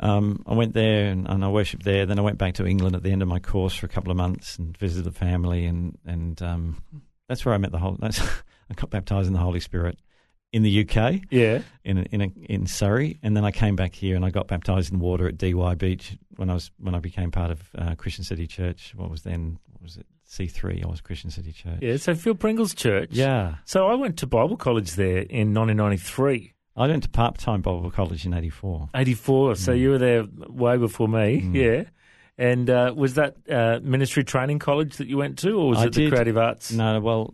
um, 0.00 0.42
I 0.46 0.54
went 0.54 0.72
there 0.72 1.10
and, 1.10 1.28
and 1.28 1.44
I 1.44 1.48
worshipped 1.48 1.84
there. 1.84 2.06
Then 2.06 2.18
I 2.18 2.22
went 2.22 2.38
back 2.38 2.54
to 2.54 2.66
England 2.66 2.96
at 2.96 3.02
the 3.02 3.10
end 3.10 3.20
of 3.20 3.28
my 3.28 3.40
course 3.40 3.74
for 3.74 3.84
a 3.84 3.90
couple 3.90 4.10
of 4.10 4.16
months 4.16 4.58
and 4.58 4.74
visited 4.78 5.04
the 5.04 5.18
family, 5.18 5.66
and 5.66 5.98
and 6.06 6.40
um, 6.40 6.82
that's 7.28 7.44
where 7.44 7.54
I 7.54 7.58
met 7.58 7.72
the 7.72 7.78
whole. 7.78 7.98
That's, 8.00 8.20
I 8.70 8.74
got 8.74 8.88
baptized 8.88 9.26
in 9.26 9.34
the 9.34 9.38
Holy 9.38 9.60
Spirit 9.60 9.98
in 10.54 10.62
the 10.62 10.80
UK. 10.88 11.20
Yeah. 11.30 11.62
In 11.84 11.98
a, 11.98 12.02
in 12.12 12.20
a, 12.22 12.30
in 12.48 12.66
Surrey, 12.66 13.18
and 13.22 13.36
then 13.36 13.44
I 13.44 13.50
came 13.50 13.74
back 13.76 13.92
here 13.94 14.14
and 14.16 14.24
I 14.24 14.30
got 14.30 14.46
baptized 14.46 14.92
in 14.92 15.00
water 15.00 15.26
at 15.26 15.36
Dee 15.36 15.52
Why 15.52 15.74
Beach 15.74 16.16
when 16.36 16.48
I 16.48 16.54
was 16.54 16.70
when 16.78 16.94
I 16.94 17.00
became 17.00 17.30
part 17.30 17.50
of 17.50 17.60
uh, 17.76 17.94
Christian 17.96 18.24
City 18.24 18.46
Church. 18.46 18.92
What 18.96 19.10
was 19.10 19.22
then? 19.22 19.58
What 19.72 19.82
was 19.82 19.96
it? 19.96 20.06
C 20.24 20.46
three. 20.46 20.82
I 20.84 20.88
was 20.88 21.00
Christian 21.00 21.30
City 21.30 21.52
Church. 21.52 21.78
Yeah, 21.82 21.96
so 21.96 22.14
Phil 22.14 22.34
Pringle's 22.34 22.74
church. 22.74 23.10
Yeah. 23.12 23.56
So 23.66 23.88
I 23.88 23.94
went 23.94 24.16
to 24.18 24.26
Bible 24.26 24.56
college 24.56 24.92
there 24.92 25.18
in 25.18 25.52
1993. 25.54 26.52
I 26.76 26.86
went 26.88 27.02
to 27.04 27.08
part 27.08 27.38
time 27.38 27.60
Bible 27.60 27.90
college 27.90 28.24
in 28.24 28.32
'84. 28.32 28.88
84. 28.94 29.56
So 29.56 29.72
Mm. 29.72 29.78
you 29.78 29.90
were 29.90 29.98
there 29.98 30.24
way 30.48 30.76
before 30.76 31.08
me. 31.08 31.42
Mm. 31.42 31.54
Yeah. 31.54 31.84
And 32.36 32.68
uh, 32.68 32.92
was 32.96 33.14
that 33.14 33.36
uh, 33.48 33.78
ministry 33.82 34.24
training 34.24 34.58
college 34.58 34.96
that 34.96 35.06
you 35.06 35.16
went 35.16 35.38
to, 35.38 35.52
or 35.52 35.68
was 35.68 35.78
I 35.78 35.84
it 35.86 35.92
the 35.94 36.08
creative 36.10 36.36
arts? 36.36 36.72
No, 36.72 36.98
well, 37.00 37.32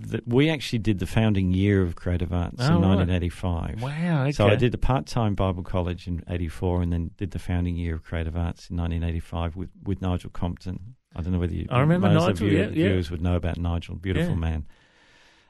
the, 0.00 0.22
we 0.26 0.50
actually 0.50 0.78
did 0.80 0.98
the 0.98 1.06
founding 1.06 1.52
year 1.52 1.82
of 1.82 1.94
Creative 1.96 2.32
Arts 2.32 2.56
Oh, 2.60 2.66
in 2.76 2.82
right. 2.82 2.96
1985. 2.96 3.82
Wow. 3.82 4.22
Okay. 4.22 4.32
So 4.32 4.46
I 4.48 4.56
did 4.56 4.74
a 4.74 4.78
part-time 4.78 5.34
Bible 5.34 5.62
college 5.62 6.06
in 6.06 6.22
'84, 6.28 6.82
and 6.82 6.92
then 6.92 7.10
did 7.16 7.30
the 7.32 7.38
founding 7.38 7.76
year 7.76 7.94
of 7.94 8.02
Creative 8.02 8.36
Arts 8.36 8.70
in 8.70 8.76
1985 8.76 9.56
with, 9.56 9.68
with 9.84 10.00
Nigel 10.02 10.30
Compton. 10.30 10.96
I 11.14 11.22
don't 11.22 11.32
know 11.32 11.38
whether 11.38 11.54
you, 11.54 11.66
I 11.70 11.80
remember 11.80 12.08
most 12.10 12.26
Nigel, 12.40 12.46
of 12.46 12.52
you 12.52 12.58
yeah, 12.58 12.64
yeah. 12.66 12.70
viewers 12.88 13.10
would 13.10 13.20
know 13.20 13.34
about 13.36 13.58
Nigel, 13.58 13.96
beautiful 13.96 14.34
Yeah. 14.34 14.38
man. 14.40 14.66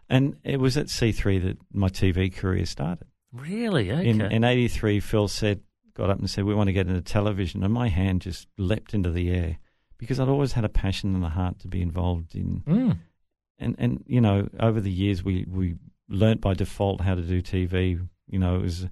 And 0.09 0.37
it 0.43 0.59
was 0.59 0.77
at 0.77 0.87
C3 0.87 1.43
that 1.45 1.59
my 1.73 1.89
TV 1.89 2.35
career 2.35 2.67
started. 2.67 3.07
Really? 3.33 3.93
Okay. 3.93 4.09
In 4.09 4.21
in 4.21 4.43
'83, 4.43 4.99
Phil 5.01 5.29
said, 5.29 5.61
got 5.95 6.11
up 6.11 6.19
and 6.19 6.29
said, 6.29 6.45
"We 6.45 6.55
want 6.55 6.67
to 6.69 6.73
get 6.73 6.89
into 6.89 7.01
television," 7.03 7.63
and 7.63 7.73
my 7.73 7.89
hand 7.89 8.23
just 8.23 8.49
leapt 8.59 8.93
into 8.95 9.11
the 9.11 9.31
air 9.31 9.59
because 9.99 10.19
I'd 10.19 10.29
always 10.29 10.53
had 10.53 10.65
a 10.65 10.69
passion 10.69 11.15
and 11.15 11.25
a 11.25 11.29
heart 11.29 11.61
to 11.61 11.69
be 11.69 11.81
involved 11.83 12.35
in 12.35 12.63
Mm. 12.67 12.99
And 13.61 13.77
and 13.79 14.03
you 14.07 14.21
know 14.21 14.49
over 14.59 14.81
the 14.81 14.91
years 14.91 15.23
we 15.23 15.45
we 15.49 15.77
learnt 16.09 16.41
by 16.41 16.55
default 16.55 17.01
how 17.01 17.15
to 17.15 17.23
do 17.23 17.41
TV. 17.43 18.07
You 18.29 18.39
know, 18.39 18.57
it 18.57 18.63
was 18.63 18.87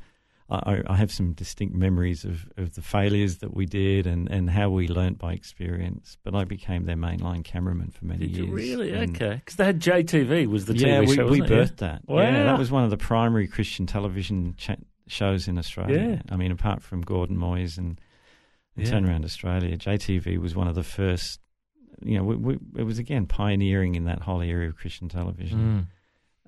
I, 0.50 0.80
I 0.86 0.96
have 0.96 1.12
some 1.12 1.32
distinct 1.34 1.74
memories 1.74 2.24
of, 2.24 2.48
of 2.56 2.74
the 2.74 2.80
failures 2.80 3.38
that 3.38 3.54
we 3.54 3.66
did 3.66 4.06
and, 4.06 4.30
and 4.30 4.48
how 4.48 4.70
we 4.70 4.88
learnt 4.88 5.18
by 5.18 5.34
experience. 5.34 6.16
But 6.24 6.34
I 6.34 6.44
became 6.44 6.86
their 6.86 6.96
mainline 6.96 7.44
cameraman 7.44 7.90
for 7.90 8.06
many 8.06 8.20
Did 8.26 8.30
years. 8.36 8.48
you 8.48 8.54
really? 8.54 8.92
and- 8.94 9.14
Okay. 9.14 9.34
Because 9.36 9.56
they 9.56 9.64
had 9.66 9.78
JTV 9.80 10.46
was 10.46 10.64
the 10.64 10.74
yeah, 10.74 11.00
TV 11.02 11.08
we, 11.08 11.14
show, 11.16 11.26
we 11.26 11.40
birthed 11.42 11.76
that. 11.78 12.00
Wow. 12.06 12.22
Yeah, 12.22 12.44
that 12.44 12.58
was 12.58 12.70
one 12.70 12.82
of 12.82 12.88
the 12.90 12.96
primary 12.96 13.46
Christian 13.46 13.84
television 13.86 14.54
cha- 14.56 14.76
shows 15.06 15.48
in 15.48 15.58
Australia. 15.58 16.12
Yeah. 16.26 16.32
I 16.32 16.36
mean, 16.36 16.50
apart 16.50 16.82
from 16.82 17.02
Gordon 17.02 17.36
Moyes 17.36 17.76
and, 17.76 18.00
and 18.74 18.86
Yeah. 18.86 18.92
Turnaround 18.94 19.24
Australia, 19.26 19.76
JTV 19.76 20.38
was 20.38 20.56
one 20.56 20.66
of 20.66 20.74
the 20.74 20.82
first. 20.82 21.40
You 22.02 22.18
know, 22.18 22.24
we, 22.24 22.36
we, 22.36 22.58
it 22.76 22.84
was 22.84 22.98
again 22.98 23.26
pioneering 23.26 23.94
in 23.94 24.04
that 24.04 24.20
whole 24.22 24.40
area 24.42 24.68
of 24.68 24.76
Christian 24.76 25.08
television. 25.08 25.88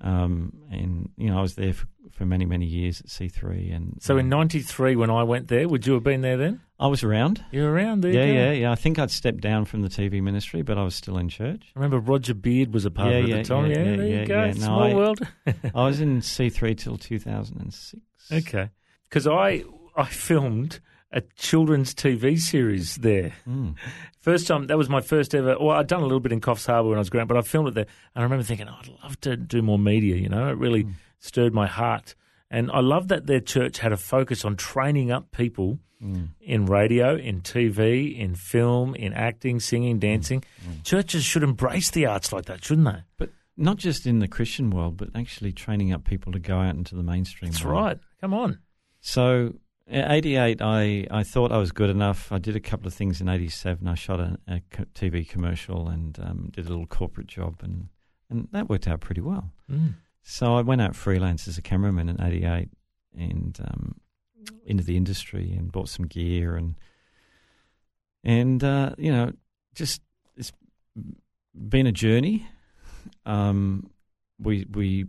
Mm. 0.01 0.07
Um, 0.07 0.53
and 0.71 1.09
you 1.17 1.29
know, 1.29 1.37
I 1.37 1.41
was 1.41 1.53
there 1.55 1.73
for, 1.73 1.85
for 2.11 2.25
many, 2.25 2.45
many 2.45 2.65
years 2.65 3.01
at 3.01 3.07
C3. 3.07 3.75
And 3.75 3.97
So 4.01 4.17
in 4.17 4.25
um, 4.25 4.29
'93, 4.39 4.95
when 4.95 5.11
I 5.11 5.21
went 5.23 5.47
there, 5.47 5.67
would 5.67 5.85
you 5.85 5.93
have 5.93 6.03
been 6.03 6.21
there 6.21 6.37
then? 6.37 6.61
I 6.79 6.87
was 6.87 7.03
around. 7.03 7.45
You 7.51 7.61
were 7.61 7.71
around 7.71 8.01
there. 8.01 8.11
Yeah, 8.11 8.25
you 8.25 8.33
yeah, 8.33 8.51
yeah. 8.53 8.71
I 8.71 8.75
think 8.75 8.97
I'd 8.97 9.11
stepped 9.11 9.41
down 9.41 9.65
from 9.65 9.83
the 9.83 9.89
TV 9.89 10.19
ministry, 10.19 10.63
but 10.63 10.79
I 10.79 10.83
was 10.83 10.95
still 10.95 11.19
in 11.19 11.29
church. 11.29 11.71
I 11.75 11.79
remember 11.79 11.99
Roger 11.99 12.33
Beard 12.33 12.73
was 12.73 12.85
a 12.85 12.89
part 12.91 13.11
Yeah, 13.11 13.17
of 13.19 13.25
it 13.25 13.29
yeah, 13.29 13.35
at 13.35 13.43
the 13.45 13.49
time. 13.53 13.65
yeah, 13.69 13.77
Yeah, 13.77 13.83
yeah, 13.91 13.95
there 13.97 14.07
yeah, 14.07 14.19
you 14.21 14.25
go. 14.25 14.43
yeah. 14.45 14.53
No, 14.53 14.59
Small 14.59 14.83
I- 14.83 14.93
world. 14.95 15.19
I 15.75 15.83
was 15.85 16.01
in 16.01 16.21
C3 16.21 16.75
till 16.77 16.97
2006. 16.97 17.95
okay. 18.31 18.69
Because 19.03 19.27
I 19.27 19.63
I 19.95 20.05
filmed 20.05 20.79
a 21.11 21.21
children's 21.37 21.93
TV 21.93 22.39
series 22.39 22.95
there. 22.97 23.33
Mm. 23.47 23.75
First 24.19 24.47
time, 24.47 24.67
that 24.67 24.77
was 24.77 24.89
my 24.89 25.01
first 25.01 25.33
ever. 25.35 25.57
Well, 25.59 25.71
I'd 25.77 25.87
done 25.87 26.01
a 26.01 26.05
little 26.05 26.19
bit 26.19 26.31
in 26.31 26.41
Coffs 26.41 26.65
Harbour 26.67 26.89
when 26.89 26.97
I 26.97 26.99
was 26.99 27.09
growing 27.09 27.23
up, 27.23 27.27
but 27.27 27.37
I 27.37 27.41
filmed 27.41 27.69
it 27.69 27.73
there. 27.73 27.85
And 28.15 28.21
I 28.21 28.23
remember 28.23 28.43
thinking, 28.43 28.67
oh, 28.69 28.75
I'd 28.79 28.89
love 29.03 29.19
to 29.21 29.35
do 29.35 29.61
more 29.61 29.79
media, 29.79 30.15
you 30.15 30.29
know? 30.29 30.47
It 30.49 30.57
really 30.57 30.83
Hmm. 30.83 30.91
stirred 31.19 31.53
my 31.53 31.67
heart. 31.67 32.15
And 32.49 32.69
I 32.71 32.79
love 32.81 33.07
that 33.09 33.27
their 33.27 33.39
church 33.39 33.79
had 33.79 33.91
a 33.91 33.97
focus 33.97 34.43
on 34.45 34.55
training 34.55 35.11
up 35.11 35.31
people 35.31 35.79
Mm. 36.03 36.29
in 36.41 36.65
radio, 36.65 37.15
in 37.15 37.41
TV, 37.41 38.17
in 38.17 38.33
film, 38.33 38.95
in 38.95 39.13
acting, 39.13 39.59
singing, 39.59 39.99
dancing. 39.99 40.43
Hmm. 40.65 40.81
Churches 40.83 41.23
should 41.23 41.43
embrace 41.43 41.91
the 41.91 42.07
arts 42.07 42.33
like 42.33 42.45
that, 42.45 42.65
shouldn't 42.65 42.87
they? 42.87 43.03
But 43.17 43.29
not 43.55 43.77
just 43.77 44.07
in 44.07 44.17
the 44.17 44.27
Christian 44.27 44.71
world, 44.71 44.97
but 44.97 45.09
actually 45.15 45.51
training 45.51 45.93
up 45.93 46.03
people 46.03 46.31
to 46.31 46.39
go 46.39 46.57
out 46.57 46.73
into 46.75 46.95
the 46.95 47.03
mainstream. 47.03 47.51
That's 47.51 47.63
world. 47.63 47.83
right. 47.83 47.99
Come 48.19 48.33
on. 48.33 48.57
So, 49.01 49.53
88, 49.91 50.61
I, 50.61 51.05
I 51.11 51.23
thought 51.23 51.51
I 51.51 51.57
was 51.57 51.71
good 51.71 51.89
enough. 51.89 52.31
I 52.31 52.37
did 52.37 52.55
a 52.55 52.59
couple 52.59 52.87
of 52.87 52.93
things 52.93 53.19
in 53.19 53.27
87. 53.27 53.87
I 53.87 53.95
shot 53.95 54.19
a, 54.19 54.37
a 54.47 54.61
TV 54.93 55.27
commercial 55.27 55.89
and 55.89 56.17
um, 56.19 56.49
did 56.51 56.65
a 56.65 56.69
little 56.69 56.85
corporate 56.85 57.27
job, 57.27 57.59
and, 57.61 57.89
and 58.29 58.47
that 58.51 58.69
worked 58.69 58.87
out 58.87 59.01
pretty 59.01 59.21
well. 59.21 59.51
Mm. 59.69 59.95
So 60.23 60.55
I 60.55 60.61
went 60.61 60.81
out 60.81 60.95
freelance 60.95 61.47
as 61.47 61.57
a 61.57 61.61
cameraman 61.61 62.07
in 62.07 62.21
88 62.21 62.69
and 63.17 63.59
um, 63.65 63.95
into 64.65 64.83
the 64.83 64.95
industry 64.95 65.51
and 65.51 65.71
bought 65.71 65.89
some 65.89 66.07
gear 66.07 66.55
and, 66.55 66.75
and 68.23 68.63
uh, 68.63 68.95
you 68.97 69.11
know, 69.11 69.33
just 69.75 70.01
it's 70.37 70.53
been 71.53 71.87
a 71.87 71.91
journey. 71.91 72.47
Um, 73.25 73.89
we, 74.39 74.65
we, 74.71 75.05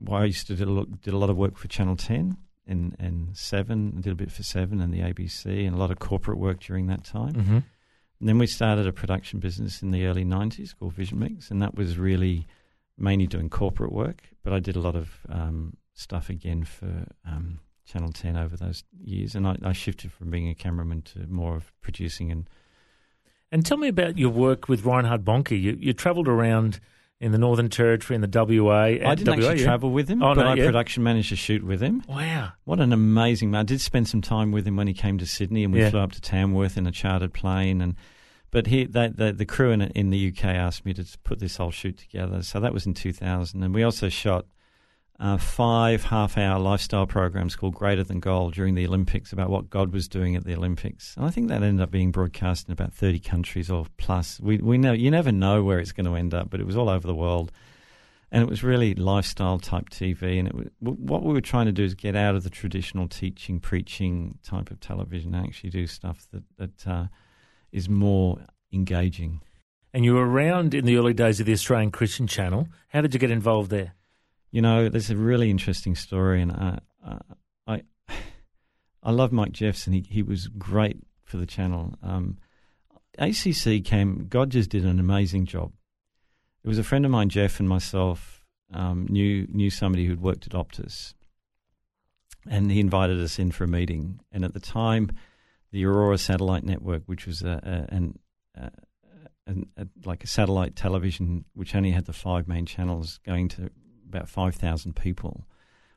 well, 0.00 0.22
I 0.22 0.24
used 0.24 0.46
to 0.48 0.56
do, 0.56 0.86
did 1.02 1.14
a 1.14 1.18
lot 1.18 1.30
of 1.30 1.36
work 1.36 1.56
for 1.56 1.68
Channel 1.68 1.96
10 1.96 2.36
in, 2.68 2.94
in 3.00 3.30
Seven, 3.32 3.94
a 3.94 3.96
little 3.96 4.14
bit 4.14 4.30
for 4.30 4.42
Seven 4.42 4.80
and 4.80 4.92
the 4.92 5.00
ABC, 5.00 5.66
and 5.66 5.74
a 5.74 5.78
lot 5.78 5.90
of 5.90 5.98
corporate 5.98 6.38
work 6.38 6.60
during 6.60 6.86
that 6.86 7.04
time. 7.04 7.32
Mm-hmm. 7.32 7.58
And 8.20 8.28
then 8.28 8.38
we 8.38 8.46
started 8.46 8.86
a 8.86 8.92
production 8.92 9.38
business 9.38 9.82
in 9.82 9.90
the 9.90 10.06
early 10.06 10.24
90s 10.24 10.76
called 10.78 10.92
Vision 10.92 11.18
Mix, 11.18 11.50
and 11.50 11.62
that 11.62 11.74
was 11.76 11.98
really 11.98 12.46
mainly 12.98 13.26
doing 13.26 13.48
corporate 13.48 13.92
work, 13.92 14.22
but 14.42 14.52
I 14.52 14.58
did 14.58 14.76
a 14.76 14.80
lot 14.80 14.96
of 14.96 15.20
um, 15.28 15.76
stuff 15.94 16.28
again 16.28 16.64
for 16.64 17.06
um, 17.24 17.60
Channel 17.86 18.12
10 18.12 18.36
over 18.36 18.56
those 18.56 18.84
years. 19.00 19.34
And 19.34 19.46
I, 19.46 19.56
I, 19.64 19.72
shifted 19.72 20.12
from 20.12 20.30
being 20.30 20.48
a 20.48 20.54
cameraman 20.54 21.02
to 21.02 21.26
more 21.28 21.56
of 21.56 21.72
producing 21.80 22.30
and. 22.30 22.48
And 23.50 23.64
tell 23.64 23.78
me 23.78 23.88
about 23.88 24.18
your 24.18 24.28
work 24.28 24.68
with 24.68 24.84
Reinhard 24.84 25.24
Bonnke. 25.24 25.58
You, 25.58 25.78
you 25.80 25.94
travelled 25.94 26.28
around 26.28 26.80
in 27.20 27.32
the 27.32 27.38
Northern 27.38 27.68
Territory, 27.68 28.14
in 28.14 28.20
the 28.20 28.28
WA. 28.62 28.70
I 28.80 29.14
didn't 29.14 29.26
WA, 29.26 29.34
actually 29.34 29.58
yeah? 29.58 29.64
travel 29.64 29.90
with 29.90 30.08
him, 30.08 30.22
Oh, 30.22 30.34
but 30.34 30.42
no, 30.44 30.50
I 30.50 30.54
yeah. 30.54 30.66
production 30.66 31.02
managed 31.02 31.30
to 31.30 31.36
shoot 31.36 31.64
with 31.64 31.80
him. 31.80 32.02
Wow. 32.08 32.52
What 32.64 32.78
an 32.80 32.92
amazing 32.92 33.50
man! 33.50 33.60
I 33.60 33.64
did 33.64 33.80
spend 33.80 34.08
some 34.08 34.20
time 34.22 34.52
with 34.52 34.66
him 34.66 34.76
when 34.76 34.86
he 34.86 34.94
came 34.94 35.18
to 35.18 35.26
Sydney, 35.26 35.64
and 35.64 35.72
we 35.72 35.80
Yeah. 35.80 35.90
flew 35.90 36.00
up 36.00 36.12
to 36.12 36.20
Tamworth 36.20 36.76
in 36.76 36.86
a 36.86 36.92
chartered 36.92 37.32
plane. 37.32 37.80
And 37.80 37.96
but 38.50 38.68
he, 38.68 38.84
they, 38.86 39.08
the, 39.08 39.32
the 39.32 39.44
crew 39.44 39.72
in 39.72 39.82
in 39.82 40.10
the 40.10 40.28
UK 40.28 40.44
asked 40.44 40.84
me 40.86 40.94
to 40.94 41.04
put 41.24 41.38
this 41.40 41.56
whole 41.56 41.70
shoot 41.70 41.98
together, 41.98 42.42
so 42.42 42.60
that 42.60 42.72
was 42.72 42.86
in 42.86 42.94
2000. 42.94 43.62
And 43.62 43.74
we 43.74 43.82
also 43.82 44.08
shot 44.08 44.46
uh, 45.20 45.36
five 45.36 46.04
half-hour 46.04 46.60
lifestyle 46.60 47.06
programs 47.06 47.56
called 47.56 47.74
Greater 47.74 48.04
Than 48.04 48.20
Gold 48.20 48.54
during 48.54 48.74
the 48.74 48.86
Olympics 48.86 49.32
about 49.32 49.50
what 49.50 49.68
God 49.68 49.92
was 49.92 50.06
doing 50.06 50.36
at 50.36 50.44
the 50.44 50.54
Olympics. 50.54 51.16
And 51.16 51.26
I 51.26 51.30
think 51.30 51.48
that 51.48 51.62
ended 51.62 51.82
up 51.82 51.90
being 51.90 52.12
broadcast 52.12 52.68
in 52.68 52.72
about 52.72 52.92
30 52.92 53.18
countries 53.20 53.70
or 53.70 53.86
plus. 53.96 54.38
We 54.40 54.58
we 54.58 54.78
know 54.78 54.92
you 54.92 55.10
never 55.10 55.32
know 55.32 55.64
where 55.64 55.80
it's 55.80 55.92
going 55.92 56.06
to 56.06 56.14
end 56.14 56.34
up, 56.34 56.50
but 56.50 56.60
it 56.60 56.66
was 56.66 56.76
all 56.76 56.88
over 56.88 57.06
the 57.06 57.14
world 57.14 57.50
and 58.30 58.42
it 58.42 58.48
was 58.48 58.62
really 58.62 58.94
lifestyle 58.94 59.58
type 59.58 59.88
TV. 59.90 60.38
And 60.38 60.52
was, 60.52 60.68
what 60.80 61.22
we 61.22 61.32
were 61.32 61.40
trying 61.40 61.66
to 61.66 61.72
do 61.72 61.84
is 61.84 61.94
get 61.94 62.14
out 62.14 62.34
of 62.34 62.44
the 62.44 62.50
traditional 62.50 63.08
teaching, 63.08 63.60
preaching 63.60 64.38
type 64.42 64.70
of 64.70 64.80
television, 64.80 65.34
and 65.34 65.46
actually 65.46 65.70
do 65.70 65.86
stuff 65.86 66.26
that 66.32 66.42
that 66.58 66.86
uh, 66.86 67.06
is 67.72 67.88
more 67.88 68.38
engaging. 68.72 69.40
And 69.94 70.04
you 70.04 70.14
were 70.14 70.28
around 70.28 70.74
in 70.74 70.84
the 70.84 70.96
early 70.96 71.14
days 71.14 71.40
of 71.40 71.46
the 71.46 71.52
Australian 71.52 71.90
Christian 71.90 72.26
Channel. 72.26 72.68
How 72.88 73.00
did 73.00 73.14
you 73.14 73.20
get 73.20 73.30
involved 73.30 73.70
there? 73.70 73.94
You 74.50 74.62
know, 74.62 74.88
there's 74.88 75.10
a 75.10 75.16
really 75.16 75.50
interesting 75.50 75.94
story, 75.94 76.40
and 76.40 76.52
uh, 76.52 76.76
I 77.66 77.82
I 79.02 79.10
love 79.10 79.32
Mike 79.32 79.52
Jeffson. 79.52 79.92
He 79.92 80.04
he 80.08 80.22
was 80.22 80.48
great 80.48 80.98
for 81.24 81.36
the 81.36 81.46
channel. 81.46 81.94
Um, 82.02 82.38
ACC 83.18 83.84
came. 83.84 84.26
God 84.28 84.50
just 84.50 84.70
did 84.70 84.84
an 84.84 84.98
amazing 84.98 85.46
job. 85.46 85.72
It 86.64 86.68
was 86.68 86.78
a 86.78 86.84
friend 86.84 87.04
of 87.04 87.10
mine, 87.10 87.28
Jeff, 87.28 87.60
and 87.60 87.68
myself 87.68 88.44
um, 88.72 89.06
knew 89.08 89.46
knew 89.50 89.70
somebody 89.70 90.06
who'd 90.06 90.22
worked 90.22 90.46
at 90.46 90.52
Optus, 90.52 91.14
and 92.48 92.70
he 92.70 92.80
invited 92.80 93.20
us 93.20 93.38
in 93.38 93.50
for 93.50 93.64
a 93.64 93.68
meeting. 93.68 94.20
And 94.32 94.44
at 94.44 94.54
the 94.54 94.60
time, 94.60 95.10
the 95.72 95.84
Aurora 95.84 96.18
Satellite 96.18 96.64
Network, 96.64 97.02
which 97.06 97.26
was 97.26 97.42
a, 97.42 97.86
a, 97.90 97.94
an 97.94 98.18
a, 99.46 99.86
like 100.04 100.24
a 100.24 100.26
satellite 100.26 100.76
television, 100.76 101.44
which 101.54 101.74
only 101.74 101.90
had 101.90 102.06
the 102.06 102.12
five 102.12 102.48
main 102.48 102.66
channels 102.66 103.18
going 103.24 103.48
to 103.48 103.70
about 104.08 104.28
5,000 104.28 104.94
people, 104.96 105.46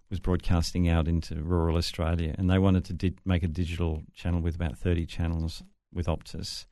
was 0.09 0.19
broadcasting 0.19 0.89
out 0.89 1.07
into 1.07 1.35
rural 1.41 1.77
Australia. 1.77 2.35
And 2.37 2.49
they 2.49 2.59
wanted 2.59 2.83
to 2.85 2.93
di- 2.93 3.15
make 3.25 3.43
a 3.43 3.47
digital 3.47 4.03
channel 4.13 4.41
with 4.41 4.55
about 4.55 4.77
30 4.77 5.05
channels 5.05 5.63
with 5.93 6.07
Optus. 6.07 6.65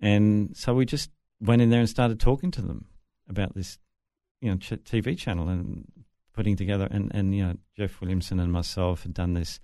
And 0.00 0.56
so 0.56 0.74
we 0.74 0.84
just 0.86 1.10
went 1.40 1.62
in 1.62 1.70
there 1.70 1.80
and 1.80 1.88
started 1.88 2.20
talking 2.20 2.50
to 2.52 2.62
them 2.62 2.86
about 3.28 3.54
this, 3.54 3.78
you 4.40 4.50
know, 4.50 4.56
ch- 4.56 4.82
TV 4.84 5.16
channel 5.18 5.48
and 5.48 5.86
putting 6.32 6.56
together. 6.56 6.86
And, 6.90 7.10
and, 7.14 7.34
you 7.34 7.44
know, 7.44 7.54
Jeff 7.76 8.00
Williamson 8.00 8.38
and 8.40 8.52
myself 8.52 9.02
had 9.02 9.14
done 9.14 9.34
this. 9.34 9.60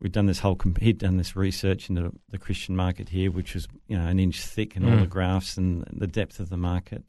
We'd 0.00 0.12
done 0.12 0.26
this 0.26 0.40
whole. 0.40 0.56
Comp- 0.56 0.80
he'd 0.80 0.98
done 0.98 1.16
this 1.16 1.34
research 1.36 1.88
into 1.88 2.12
the 2.28 2.36
Christian 2.36 2.76
market 2.76 3.08
here, 3.10 3.30
which 3.30 3.54
was 3.54 3.68
you 3.86 3.96
know 3.96 4.04
an 4.06 4.18
inch 4.18 4.44
thick, 4.44 4.76
and 4.76 4.84
all 4.84 4.90
Mm. 4.92 5.00
the 5.00 5.06
graphs 5.06 5.56
and 5.56 5.84
the 5.90 6.08
depth 6.08 6.40
of 6.40 6.50
the 6.50 6.56
market. 6.58 7.04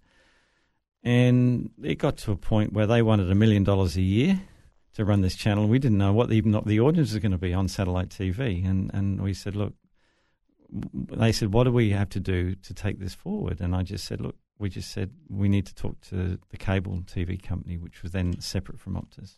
And 1.06 1.70
it 1.84 1.96
got 1.96 2.18
to 2.18 2.32
a 2.32 2.36
point 2.36 2.74
where 2.74 2.88
they 2.88 3.04
wanted 3.04 3.32
a 3.32 3.36
million 3.36 3.64
dollars 3.64 3.96
a 3.96 4.02
year 4.02 4.42
to 4.96 5.06
run 5.06 5.22
this 5.22 5.36
channel. 5.36 5.68
We 5.68 5.78
didn't 5.78 6.00
know 6.00 6.12
what 6.12 6.30
the, 6.30 6.36
even 6.36 6.52
the 6.66 6.80
audience 6.80 7.14
was 7.14 7.20
going 7.20 7.32
to 7.32 7.38
be 7.38 7.54
on 7.54 7.68
satellite 7.68 8.10
TV, 8.10 8.68
and 8.68 8.92
and 8.94 9.22
we 9.22 9.34
said, 9.34 9.56
look, 9.56 9.74
they 10.72 11.32
said, 11.32 11.54
what 11.54 11.66
do 11.66 11.72
we 11.72 11.92
have 11.92 12.10
to 12.10 12.20
do 12.20 12.56
to 12.56 12.74
take 12.74 13.00
this 13.00 13.14
forward? 13.14 13.62
And 13.62 13.76
I 13.76 13.84
just 13.84 14.06
said, 14.06 14.20
look, 14.20 14.36
we 14.58 14.70
just 14.70 14.92
said 14.92 15.12
we 15.30 15.48
need 15.48 15.68
to 15.68 15.76
talk 15.76 16.02
to 16.10 16.40
the 16.50 16.58
cable 16.58 17.04
TV 17.06 17.42
company, 17.42 17.78
which 17.78 18.02
was 18.02 18.12
then 18.12 18.40
separate 18.42 18.80
from 18.80 18.96
Optus. 18.96 19.38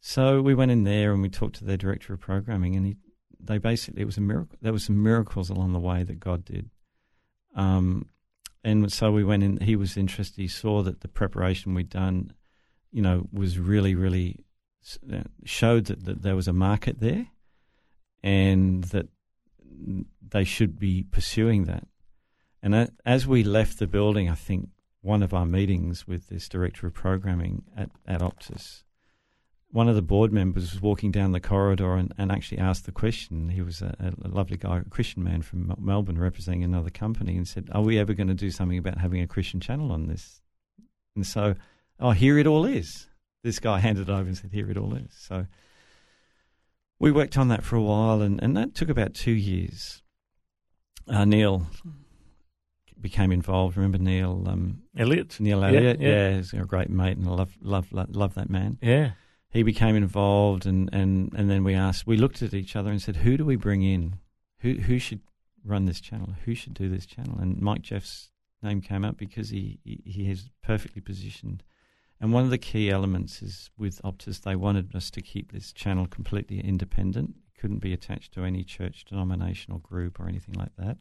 So 0.00 0.42
we 0.42 0.54
went 0.54 0.70
in 0.70 0.84
there 0.84 1.12
and 1.12 1.22
we 1.22 1.30
talked 1.30 1.56
to 1.56 1.64
their 1.64 1.78
director 1.78 2.12
of 2.12 2.20
programming, 2.20 2.76
and 2.76 2.86
he, 2.86 2.96
they 3.40 3.56
basically 3.56 4.02
it 4.02 4.06
was 4.06 4.18
a 4.18 4.20
miracle. 4.20 4.58
There 4.60 4.72
were 4.72 4.78
some 4.78 5.02
miracles 5.02 5.48
along 5.48 5.72
the 5.72 5.80
way 5.80 6.02
that 6.02 6.20
God 6.20 6.44
did. 6.44 6.68
Um, 7.54 8.08
and 8.64 8.92
so 8.92 9.12
we 9.12 9.24
went 9.24 9.42
in. 9.42 9.58
He 9.58 9.76
was 9.76 9.96
interested. 9.96 10.40
He 10.40 10.48
saw 10.48 10.82
that 10.82 11.00
the 11.00 11.08
preparation 11.08 11.74
we'd 11.74 11.90
done, 11.90 12.32
you 12.90 13.02
know, 13.02 13.28
was 13.32 13.58
really, 13.58 13.94
really 13.94 14.44
uh, 15.12 15.22
showed 15.44 15.86
that, 15.86 16.04
that 16.04 16.22
there 16.22 16.36
was 16.36 16.48
a 16.48 16.52
market 16.52 17.00
there, 17.00 17.28
and 18.22 18.84
that 18.84 19.08
they 20.28 20.44
should 20.44 20.78
be 20.78 21.02
pursuing 21.02 21.64
that. 21.64 21.86
And 22.62 22.90
as 23.04 23.26
we 23.26 23.44
left 23.44 23.78
the 23.78 23.86
building, 23.86 24.28
I 24.28 24.34
think 24.34 24.70
one 25.00 25.22
of 25.22 25.32
our 25.32 25.46
meetings 25.46 26.08
with 26.08 26.28
this 26.28 26.48
director 26.48 26.88
of 26.88 26.94
programming 26.94 27.62
at, 27.76 27.90
at 28.06 28.20
Optus, 28.20 28.82
one 29.70 29.88
of 29.88 29.94
the 29.94 30.02
board 30.02 30.32
members 30.32 30.72
was 30.72 30.80
walking 30.80 31.10
down 31.10 31.32
the 31.32 31.40
corridor 31.40 31.94
and, 31.94 32.12
and 32.16 32.30
actually 32.30 32.58
asked 32.58 32.86
the 32.86 32.92
question. 32.92 33.48
He 33.48 33.62
was 33.62 33.82
a, 33.82 34.14
a 34.24 34.28
lovely 34.28 34.56
guy, 34.56 34.78
a 34.78 34.84
Christian 34.84 35.22
man 35.24 35.42
from 35.42 35.74
Melbourne 35.78 36.18
representing 36.18 36.64
another 36.64 36.90
company, 36.90 37.36
and 37.36 37.46
said, 37.46 37.68
Are 37.72 37.82
we 37.82 37.98
ever 37.98 38.14
going 38.14 38.28
to 38.28 38.34
do 38.34 38.50
something 38.50 38.78
about 38.78 38.98
having 38.98 39.20
a 39.20 39.26
Christian 39.26 39.60
channel 39.60 39.92
on 39.92 40.06
this? 40.06 40.40
And 41.14 41.26
so, 41.26 41.54
oh, 41.98 42.12
here 42.12 42.38
it 42.38 42.46
all 42.46 42.64
is. 42.64 43.08
This 43.42 43.58
guy 43.58 43.78
handed 43.80 44.08
it 44.08 44.12
over 44.12 44.28
and 44.28 44.36
said, 44.36 44.52
Here 44.52 44.70
it 44.70 44.78
all 44.78 44.94
is. 44.94 45.10
So 45.18 45.46
we 46.98 47.12
worked 47.12 47.36
on 47.36 47.48
that 47.48 47.64
for 47.64 47.76
a 47.76 47.82
while, 47.82 48.22
and, 48.22 48.42
and 48.42 48.56
that 48.56 48.74
took 48.74 48.88
about 48.88 49.14
two 49.14 49.32
years. 49.32 50.02
Uh, 51.08 51.24
Neil 51.24 51.66
became 53.00 53.30
involved. 53.30 53.76
Remember 53.76 53.98
Neil? 53.98 54.44
Um, 54.46 54.82
Elliot. 54.96 55.38
Neil 55.38 55.60
Yeah, 55.60 55.66
Elliott, 55.66 56.00
yeah. 56.00 56.08
yeah, 56.08 56.36
he's 56.36 56.52
a 56.52 56.58
great 56.58 56.90
mate, 56.90 57.16
and 57.16 57.28
I 57.28 57.32
love 57.32 57.52
love 57.60 57.92
love, 57.92 58.14
love 58.14 58.34
that 58.34 58.50
man. 58.50 58.78
Yeah. 58.80 59.12
He 59.56 59.62
became 59.62 59.96
involved, 59.96 60.66
and, 60.66 60.90
and, 60.92 61.32
and 61.34 61.50
then 61.50 61.64
we 61.64 61.72
asked, 61.72 62.06
we 62.06 62.18
looked 62.18 62.42
at 62.42 62.52
each 62.52 62.76
other 62.76 62.90
and 62.90 63.00
said, 63.00 63.16
who 63.16 63.38
do 63.38 63.44
we 63.46 63.56
bring 63.56 63.82
in? 63.82 64.18
Who 64.58 64.74
who 64.74 64.98
should 64.98 65.20
run 65.64 65.86
this 65.86 65.98
channel? 65.98 66.34
Who 66.44 66.54
should 66.54 66.74
do 66.74 66.90
this 66.90 67.06
channel? 67.06 67.38
And 67.38 67.58
Mike 67.60 67.80
Jeff's 67.80 68.30
name 68.62 68.82
came 68.82 69.02
up 69.02 69.16
because 69.16 69.48
he 69.48 69.78
he, 69.82 70.02
he 70.04 70.30
is 70.30 70.50
perfectly 70.62 71.00
positioned. 71.00 71.62
And 72.20 72.34
one 72.34 72.44
of 72.44 72.50
the 72.50 72.58
key 72.58 72.90
elements 72.90 73.40
is 73.40 73.70
with 73.78 74.02
Optus, 74.02 74.42
they 74.42 74.56
wanted 74.56 74.94
us 74.94 75.10
to 75.12 75.22
keep 75.22 75.52
this 75.52 75.72
channel 75.72 76.06
completely 76.06 76.60
independent. 76.60 77.30
It 77.30 77.58
couldn't 77.58 77.78
be 77.78 77.94
attached 77.94 78.32
to 78.34 78.44
any 78.44 78.62
church 78.62 79.06
denomination 79.06 79.72
or 79.72 79.80
group 79.80 80.20
or 80.20 80.28
anything 80.28 80.54
like 80.54 80.76
that. 80.76 80.98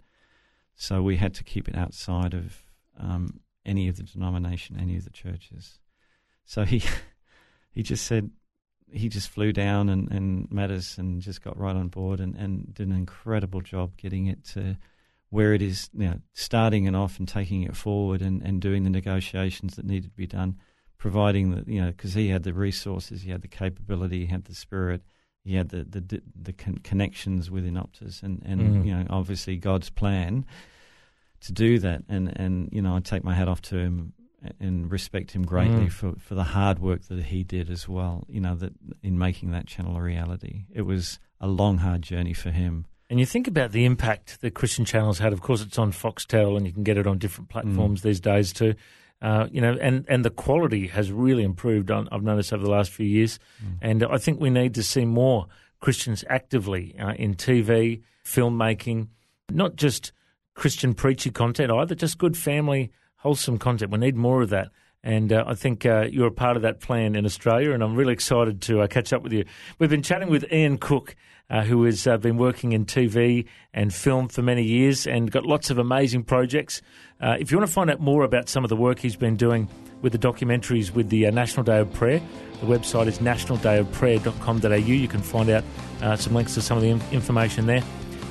So 0.75 1.01
we 1.01 1.17
had 1.17 1.33
to 1.33 1.43
keep 1.43 1.67
it 1.67 1.75
outside 1.75 2.33
of 2.33 2.63
um, 2.97 3.41
any 3.65 3.89
of 3.89 3.97
the 3.97 4.03
denomination, 4.03 4.77
any 4.79 4.95
of 4.95 5.03
the 5.03 5.09
churches. 5.09 5.79
So 6.45 6.63
he 6.63 6.81
he 7.71 7.83
just 7.83 8.05
said 8.05 8.31
he 8.91 9.09
just 9.09 9.29
flew 9.29 9.51
down 9.51 9.89
and, 9.89 10.11
and 10.11 10.51
met 10.51 10.71
us 10.71 10.97
and 10.97 11.21
just 11.21 11.41
got 11.43 11.57
right 11.57 11.75
on 11.75 11.87
board 11.87 12.19
and, 12.19 12.35
and 12.35 12.73
did 12.73 12.87
an 12.87 12.95
incredible 12.95 13.61
job 13.61 13.97
getting 13.97 14.27
it 14.27 14.43
to 14.43 14.77
where 15.29 15.53
it 15.53 15.61
is 15.61 15.89
you 15.93 16.05
know, 16.07 16.19
starting 16.33 16.85
it 16.85 16.95
off 16.95 17.17
and 17.19 17.27
taking 17.27 17.63
it 17.63 17.75
forward 17.75 18.21
and, 18.21 18.41
and 18.41 18.61
doing 18.61 18.83
the 18.83 18.89
negotiations 18.89 19.75
that 19.75 19.85
needed 19.85 20.09
to 20.11 20.15
be 20.15 20.27
done, 20.27 20.55
providing 20.97 21.51
that 21.51 21.67
you 21.67 21.81
know 21.81 21.87
because 21.87 22.13
he 22.13 22.29
had 22.29 22.43
the 22.43 22.53
resources, 22.53 23.21
he 23.23 23.31
had 23.31 23.41
the 23.41 23.47
capability, 23.47 24.19
he 24.21 24.25
had 24.27 24.45
the 24.45 24.55
spirit, 24.55 25.01
he 25.43 25.55
had 25.55 25.69
the 25.69 25.83
the 25.83 26.21
the 26.39 26.53
con- 26.53 26.77
connections 26.77 27.51
within 27.51 27.73
Optus, 27.73 28.23
and 28.23 28.41
and 28.45 28.61
Mm. 28.61 28.85
you 28.85 28.95
know 28.95 29.05
obviously 29.09 29.57
God's 29.57 29.89
plan 29.89 30.45
to 31.41 31.51
do 31.51 31.79
that, 31.79 32.03
and 32.07 32.31
and 32.35 32.69
you 32.71 32.81
know 32.81 32.95
I 32.95 32.99
take 32.99 33.23
my 33.23 33.33
hat 33.33 33.47
off 33.47 33.61
to 33.63 33.77
him 33.77 34.13
and 34.59 34.91
respect 34.91 35.31
him 35.31 35.43
greatly 35.43 35.85
Mm. 35.87 35.91
for, 35.91 36.13
for 36.17 36.35
the 36.35 36.43
hard 36.43 36.79
work 36.79 37.03
that 37.09 37.23
he 37.25 37.43
did 37.43 37.69
as 37.69 37.87
well. 37.87 38.23
You 38.27 38.41
know 38.41 38.55
that 38.55 38.73
in 39.03 39.17
making 39.17 39.51
that 39.51 39.67
channel 39.67 39.97
a 39.97 40.01
reality, 40.01 40.65
it 40.73 40.83
was 40.83 41.19
a 41.39 41.47
long, 41.47 41.79
hard 41.79 42.01
journey 42.01 42.33
for 42.33 42.51
him. 42.51 42.85
And 43.09 43.19
you 43.19 43.25
think 43.25 43.47
about 43.47 43.71
the 43.71 43.85
impact 43.85 44.41
that 44.41 44.55
Christian 44.55 44.83
Channels 44.83 45.19
had. 45.19 45.31
Of 45.31 45.41
course, 45.41 45.61
it's 45.61 45.77
on 45.77 45.91
Foxtel, 45.91 46.57
and 46.57 46.65
you 46.65 46.73
can 46.73 46.83
get 46.83 46.97
it 46.97 47.05
on 47.05 47.17
different 47.19 47.49
platforms 47.49 48.01
these 48.01 48.19
days 48.19 48.51
too. 48.51 48.73
Uh, 49.21 49.47
you 49.51 49.61
know, 49.61 49.77
and, 49.79 50.05
and 50.09 50.25
the 50.25 50.29
quality 50.29 50.87
has 50.87 51.11
really 51.11 51.43
improved. 51.43 51.91
On, 51.91 52.07
I've 52.11 52.23
noticed 52.23 52.51
over 52.51 52.63
the 52.63 52.69
last 52.71 52.91
few 52.91 53.05
years, 53.05 53.37
and 53.81 54.03
I 54.03 54.17
think 54.17 54.39
we 54.41 54.49
need 54.49 54.73
to 54.75 54.83
see 54.83 55.05
more 55.05 55.47
Christians 55.81 56.23
actively 56.29 56.95
uh, 56.99 57.13
in 57.13 57.35
TV, 57.35 58.01
filmmaking, 58.25 59.07
not 59.51 59.75
just 59.75 60.11
Christian 60.55 60.93
preachy 60.93 61.29
content 61.31 61.71
either, 61.71 61.95
just 61.95 62.17
good 62.17 62.35
family, 62.37 62.91
wholesome 63.25 63.57
content. 63.57 63.91
We 63.91 63.97
need 63.97 64.15
more 64.15 64.43
of 64.43 64.51
that. 64.51 64.67
And 65.01 65.33
uh, 65.33 65.45
I 65.47 65.55
think 65.55 65.83
uh, 65.83 66.05
you're 66.11 66.27
a 66.27 66.31
part 66.31 66.57
of 66.57 66.61
that 66.61 66.79
plan 66.79 67.15
in 67.15 67.25
Australia, 67.25 67.71
and 67.71 67.83
I'm 67.83 67.95
really 67.95 68.13
excited 68.13 68.61
to 68.63 68.81
uh, 68.81 68.87
catch 68.87 69.13
up 69.13 69.23
with 69.23 69.33
you. 69.33 69.45
We've 69.79 69.89
been 69.89 70.03
chatting 70.03 70.29
with 70.29 70.45
Ian 70.53 70.77
Cook, 70.77 71.15
uh, 71.49 71.63
who 71.63 71.83
has 71.85 72.05
uh, 72.05 72.17
been 72.17 72.37
working 72.37 72.73
in 72.73 72.85
TV 72.85 73.47
and 73.73 73.91
film 73.91 74.27
for 74.27 74.43
many 74.43 74.61
years 74.61 75.07
and 75.07 75.31
got 75.31 75.43
lots 75.43 75.71
of 75.71 75.79
amazing 75.79 76.23
projects. 76.23 76.83
Uh, 77.19 77.35
if 77.39 77.51
you 77.51 77.57
want 77.57 77.67
to 77.67 77.73
find 77.73 77.89
out 77.89 77.99
more 77.99 78.23
about 78.23 78.47
some 78.47 78.63
of 78.63 78.69
the 78.69 78.75
work 78.75 78.99
he's 78.99 79.15
been 79.15 79.35
doing 79.35 79.67
with 80.03 80.11
the 80.11 80.19
documentaries 80.19 80.91
with 80.91 81.09
the 81.09 81.31
National 81.31 81.63
Day 81.63 81.79
of 81.79 81.91
Prayer, 81.93 82.21
the 82.61 82.67
website 82.67 83.07
is 83.07 83.17
nationaldayofprayer.com.au. 83.17 84.75
You 84.75 85.07
can 85.07 85.21
find 85.21 85.49
out 85.49 85.63
some 86.19 86.35
links 86.35 86.53
to 86.53 86.61
some 86.61 86.77
of 86.77 86.83
the 86.83 86.89
in- 86.89 87.01
information 87.11 87.65
there. 87.65 87.81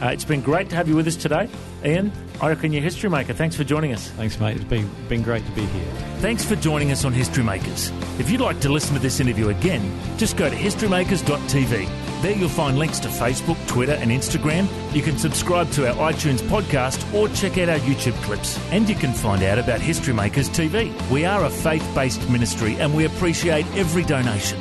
Uh, 0.04 0.08
it's 0.08 0.24
been 0.24 0.42
great 0.42 0.68
to 0.68 0.76
have 0.76 0.86
you 0.86 0.94
with 0.94 1.06
us 1.06 1.16
today. 1.16 1.48
Ian, 1.82 2.12
I 2.38 2.50
reckon 2.50 2.74
you're 2.74 2.82
history 2.82 3.08
maker. 3.08 3.32
Thanks 3.32 3.56
for 3.56 3.64
joining 3.64 3.94
us. 3.94 4.10
Thanks, 4.10 4.38
mate. 4.38 4.56
It's 4.56 4.64
been 4.66 4.90
been 5.08 5.22
great 5.22 5.46
to 5.46 5.52
be 5.52 5.64
here. 5.64 5.86
Thanks 6.18 6.44
for 6.44 6.56
joining 6.56 6.92
us 6.92 7.06
on 7.06 7.14
History 7.14 7.42
Makers. 7.42 7.90
If 8.18 8.30
you'd 8.30 8.42
like 8.42 8.60
to 8.60 8.68
listen 8.68 8.94
to 8.94 9.00
this 9.00 9.18
interview 9.20 9.48
again, 9.48 9.98
just 10.18 10.36
go 10.36 10.50
to 10.50 10.56
historymakers.tv. 10.56 11.88
There 12.20 12.36
you'll 12.36 12.50
find 12.50 12.78
links 12.78 12.98
to 13.00 13.08
Facebook, 13.08 13.66
Twitter, 13.66 13.92
and 13.92 14.10
Instagram. 14.10 14.68
You 14.94 15.00
can 15.00 15.16
subscribe 15.16 15.70
to 15.72 15.88
our 15.88 16.12
iTunes 16.12 16.40
podcast 16.48 17.00
or 17.14 17.30
check 17.30 17.56
out 17.56 17.70
our 17.70 17.78
YouTube 17.78 18.20
clips. 18.24 18.58
And 18.72 18.86
you 18.86 18.94
can 18.94 19.14
find 19.14 19.42
out 19.42 19.58
about 19.58 19.80
History 19.80 20.12
Makers 20.12 20.50
TV. 20.50 20.92
We 21.10 21.24
are 21.24 21.46
a 21.46 21.50
faith 21.50 21.86
based 21.94 22.28
ministry 22.28 22.74
and 22.74 22.94
we 22.94 23.06
appreciate 23.06 23.64
every 23.74 24.04
donation. 24.04 24.60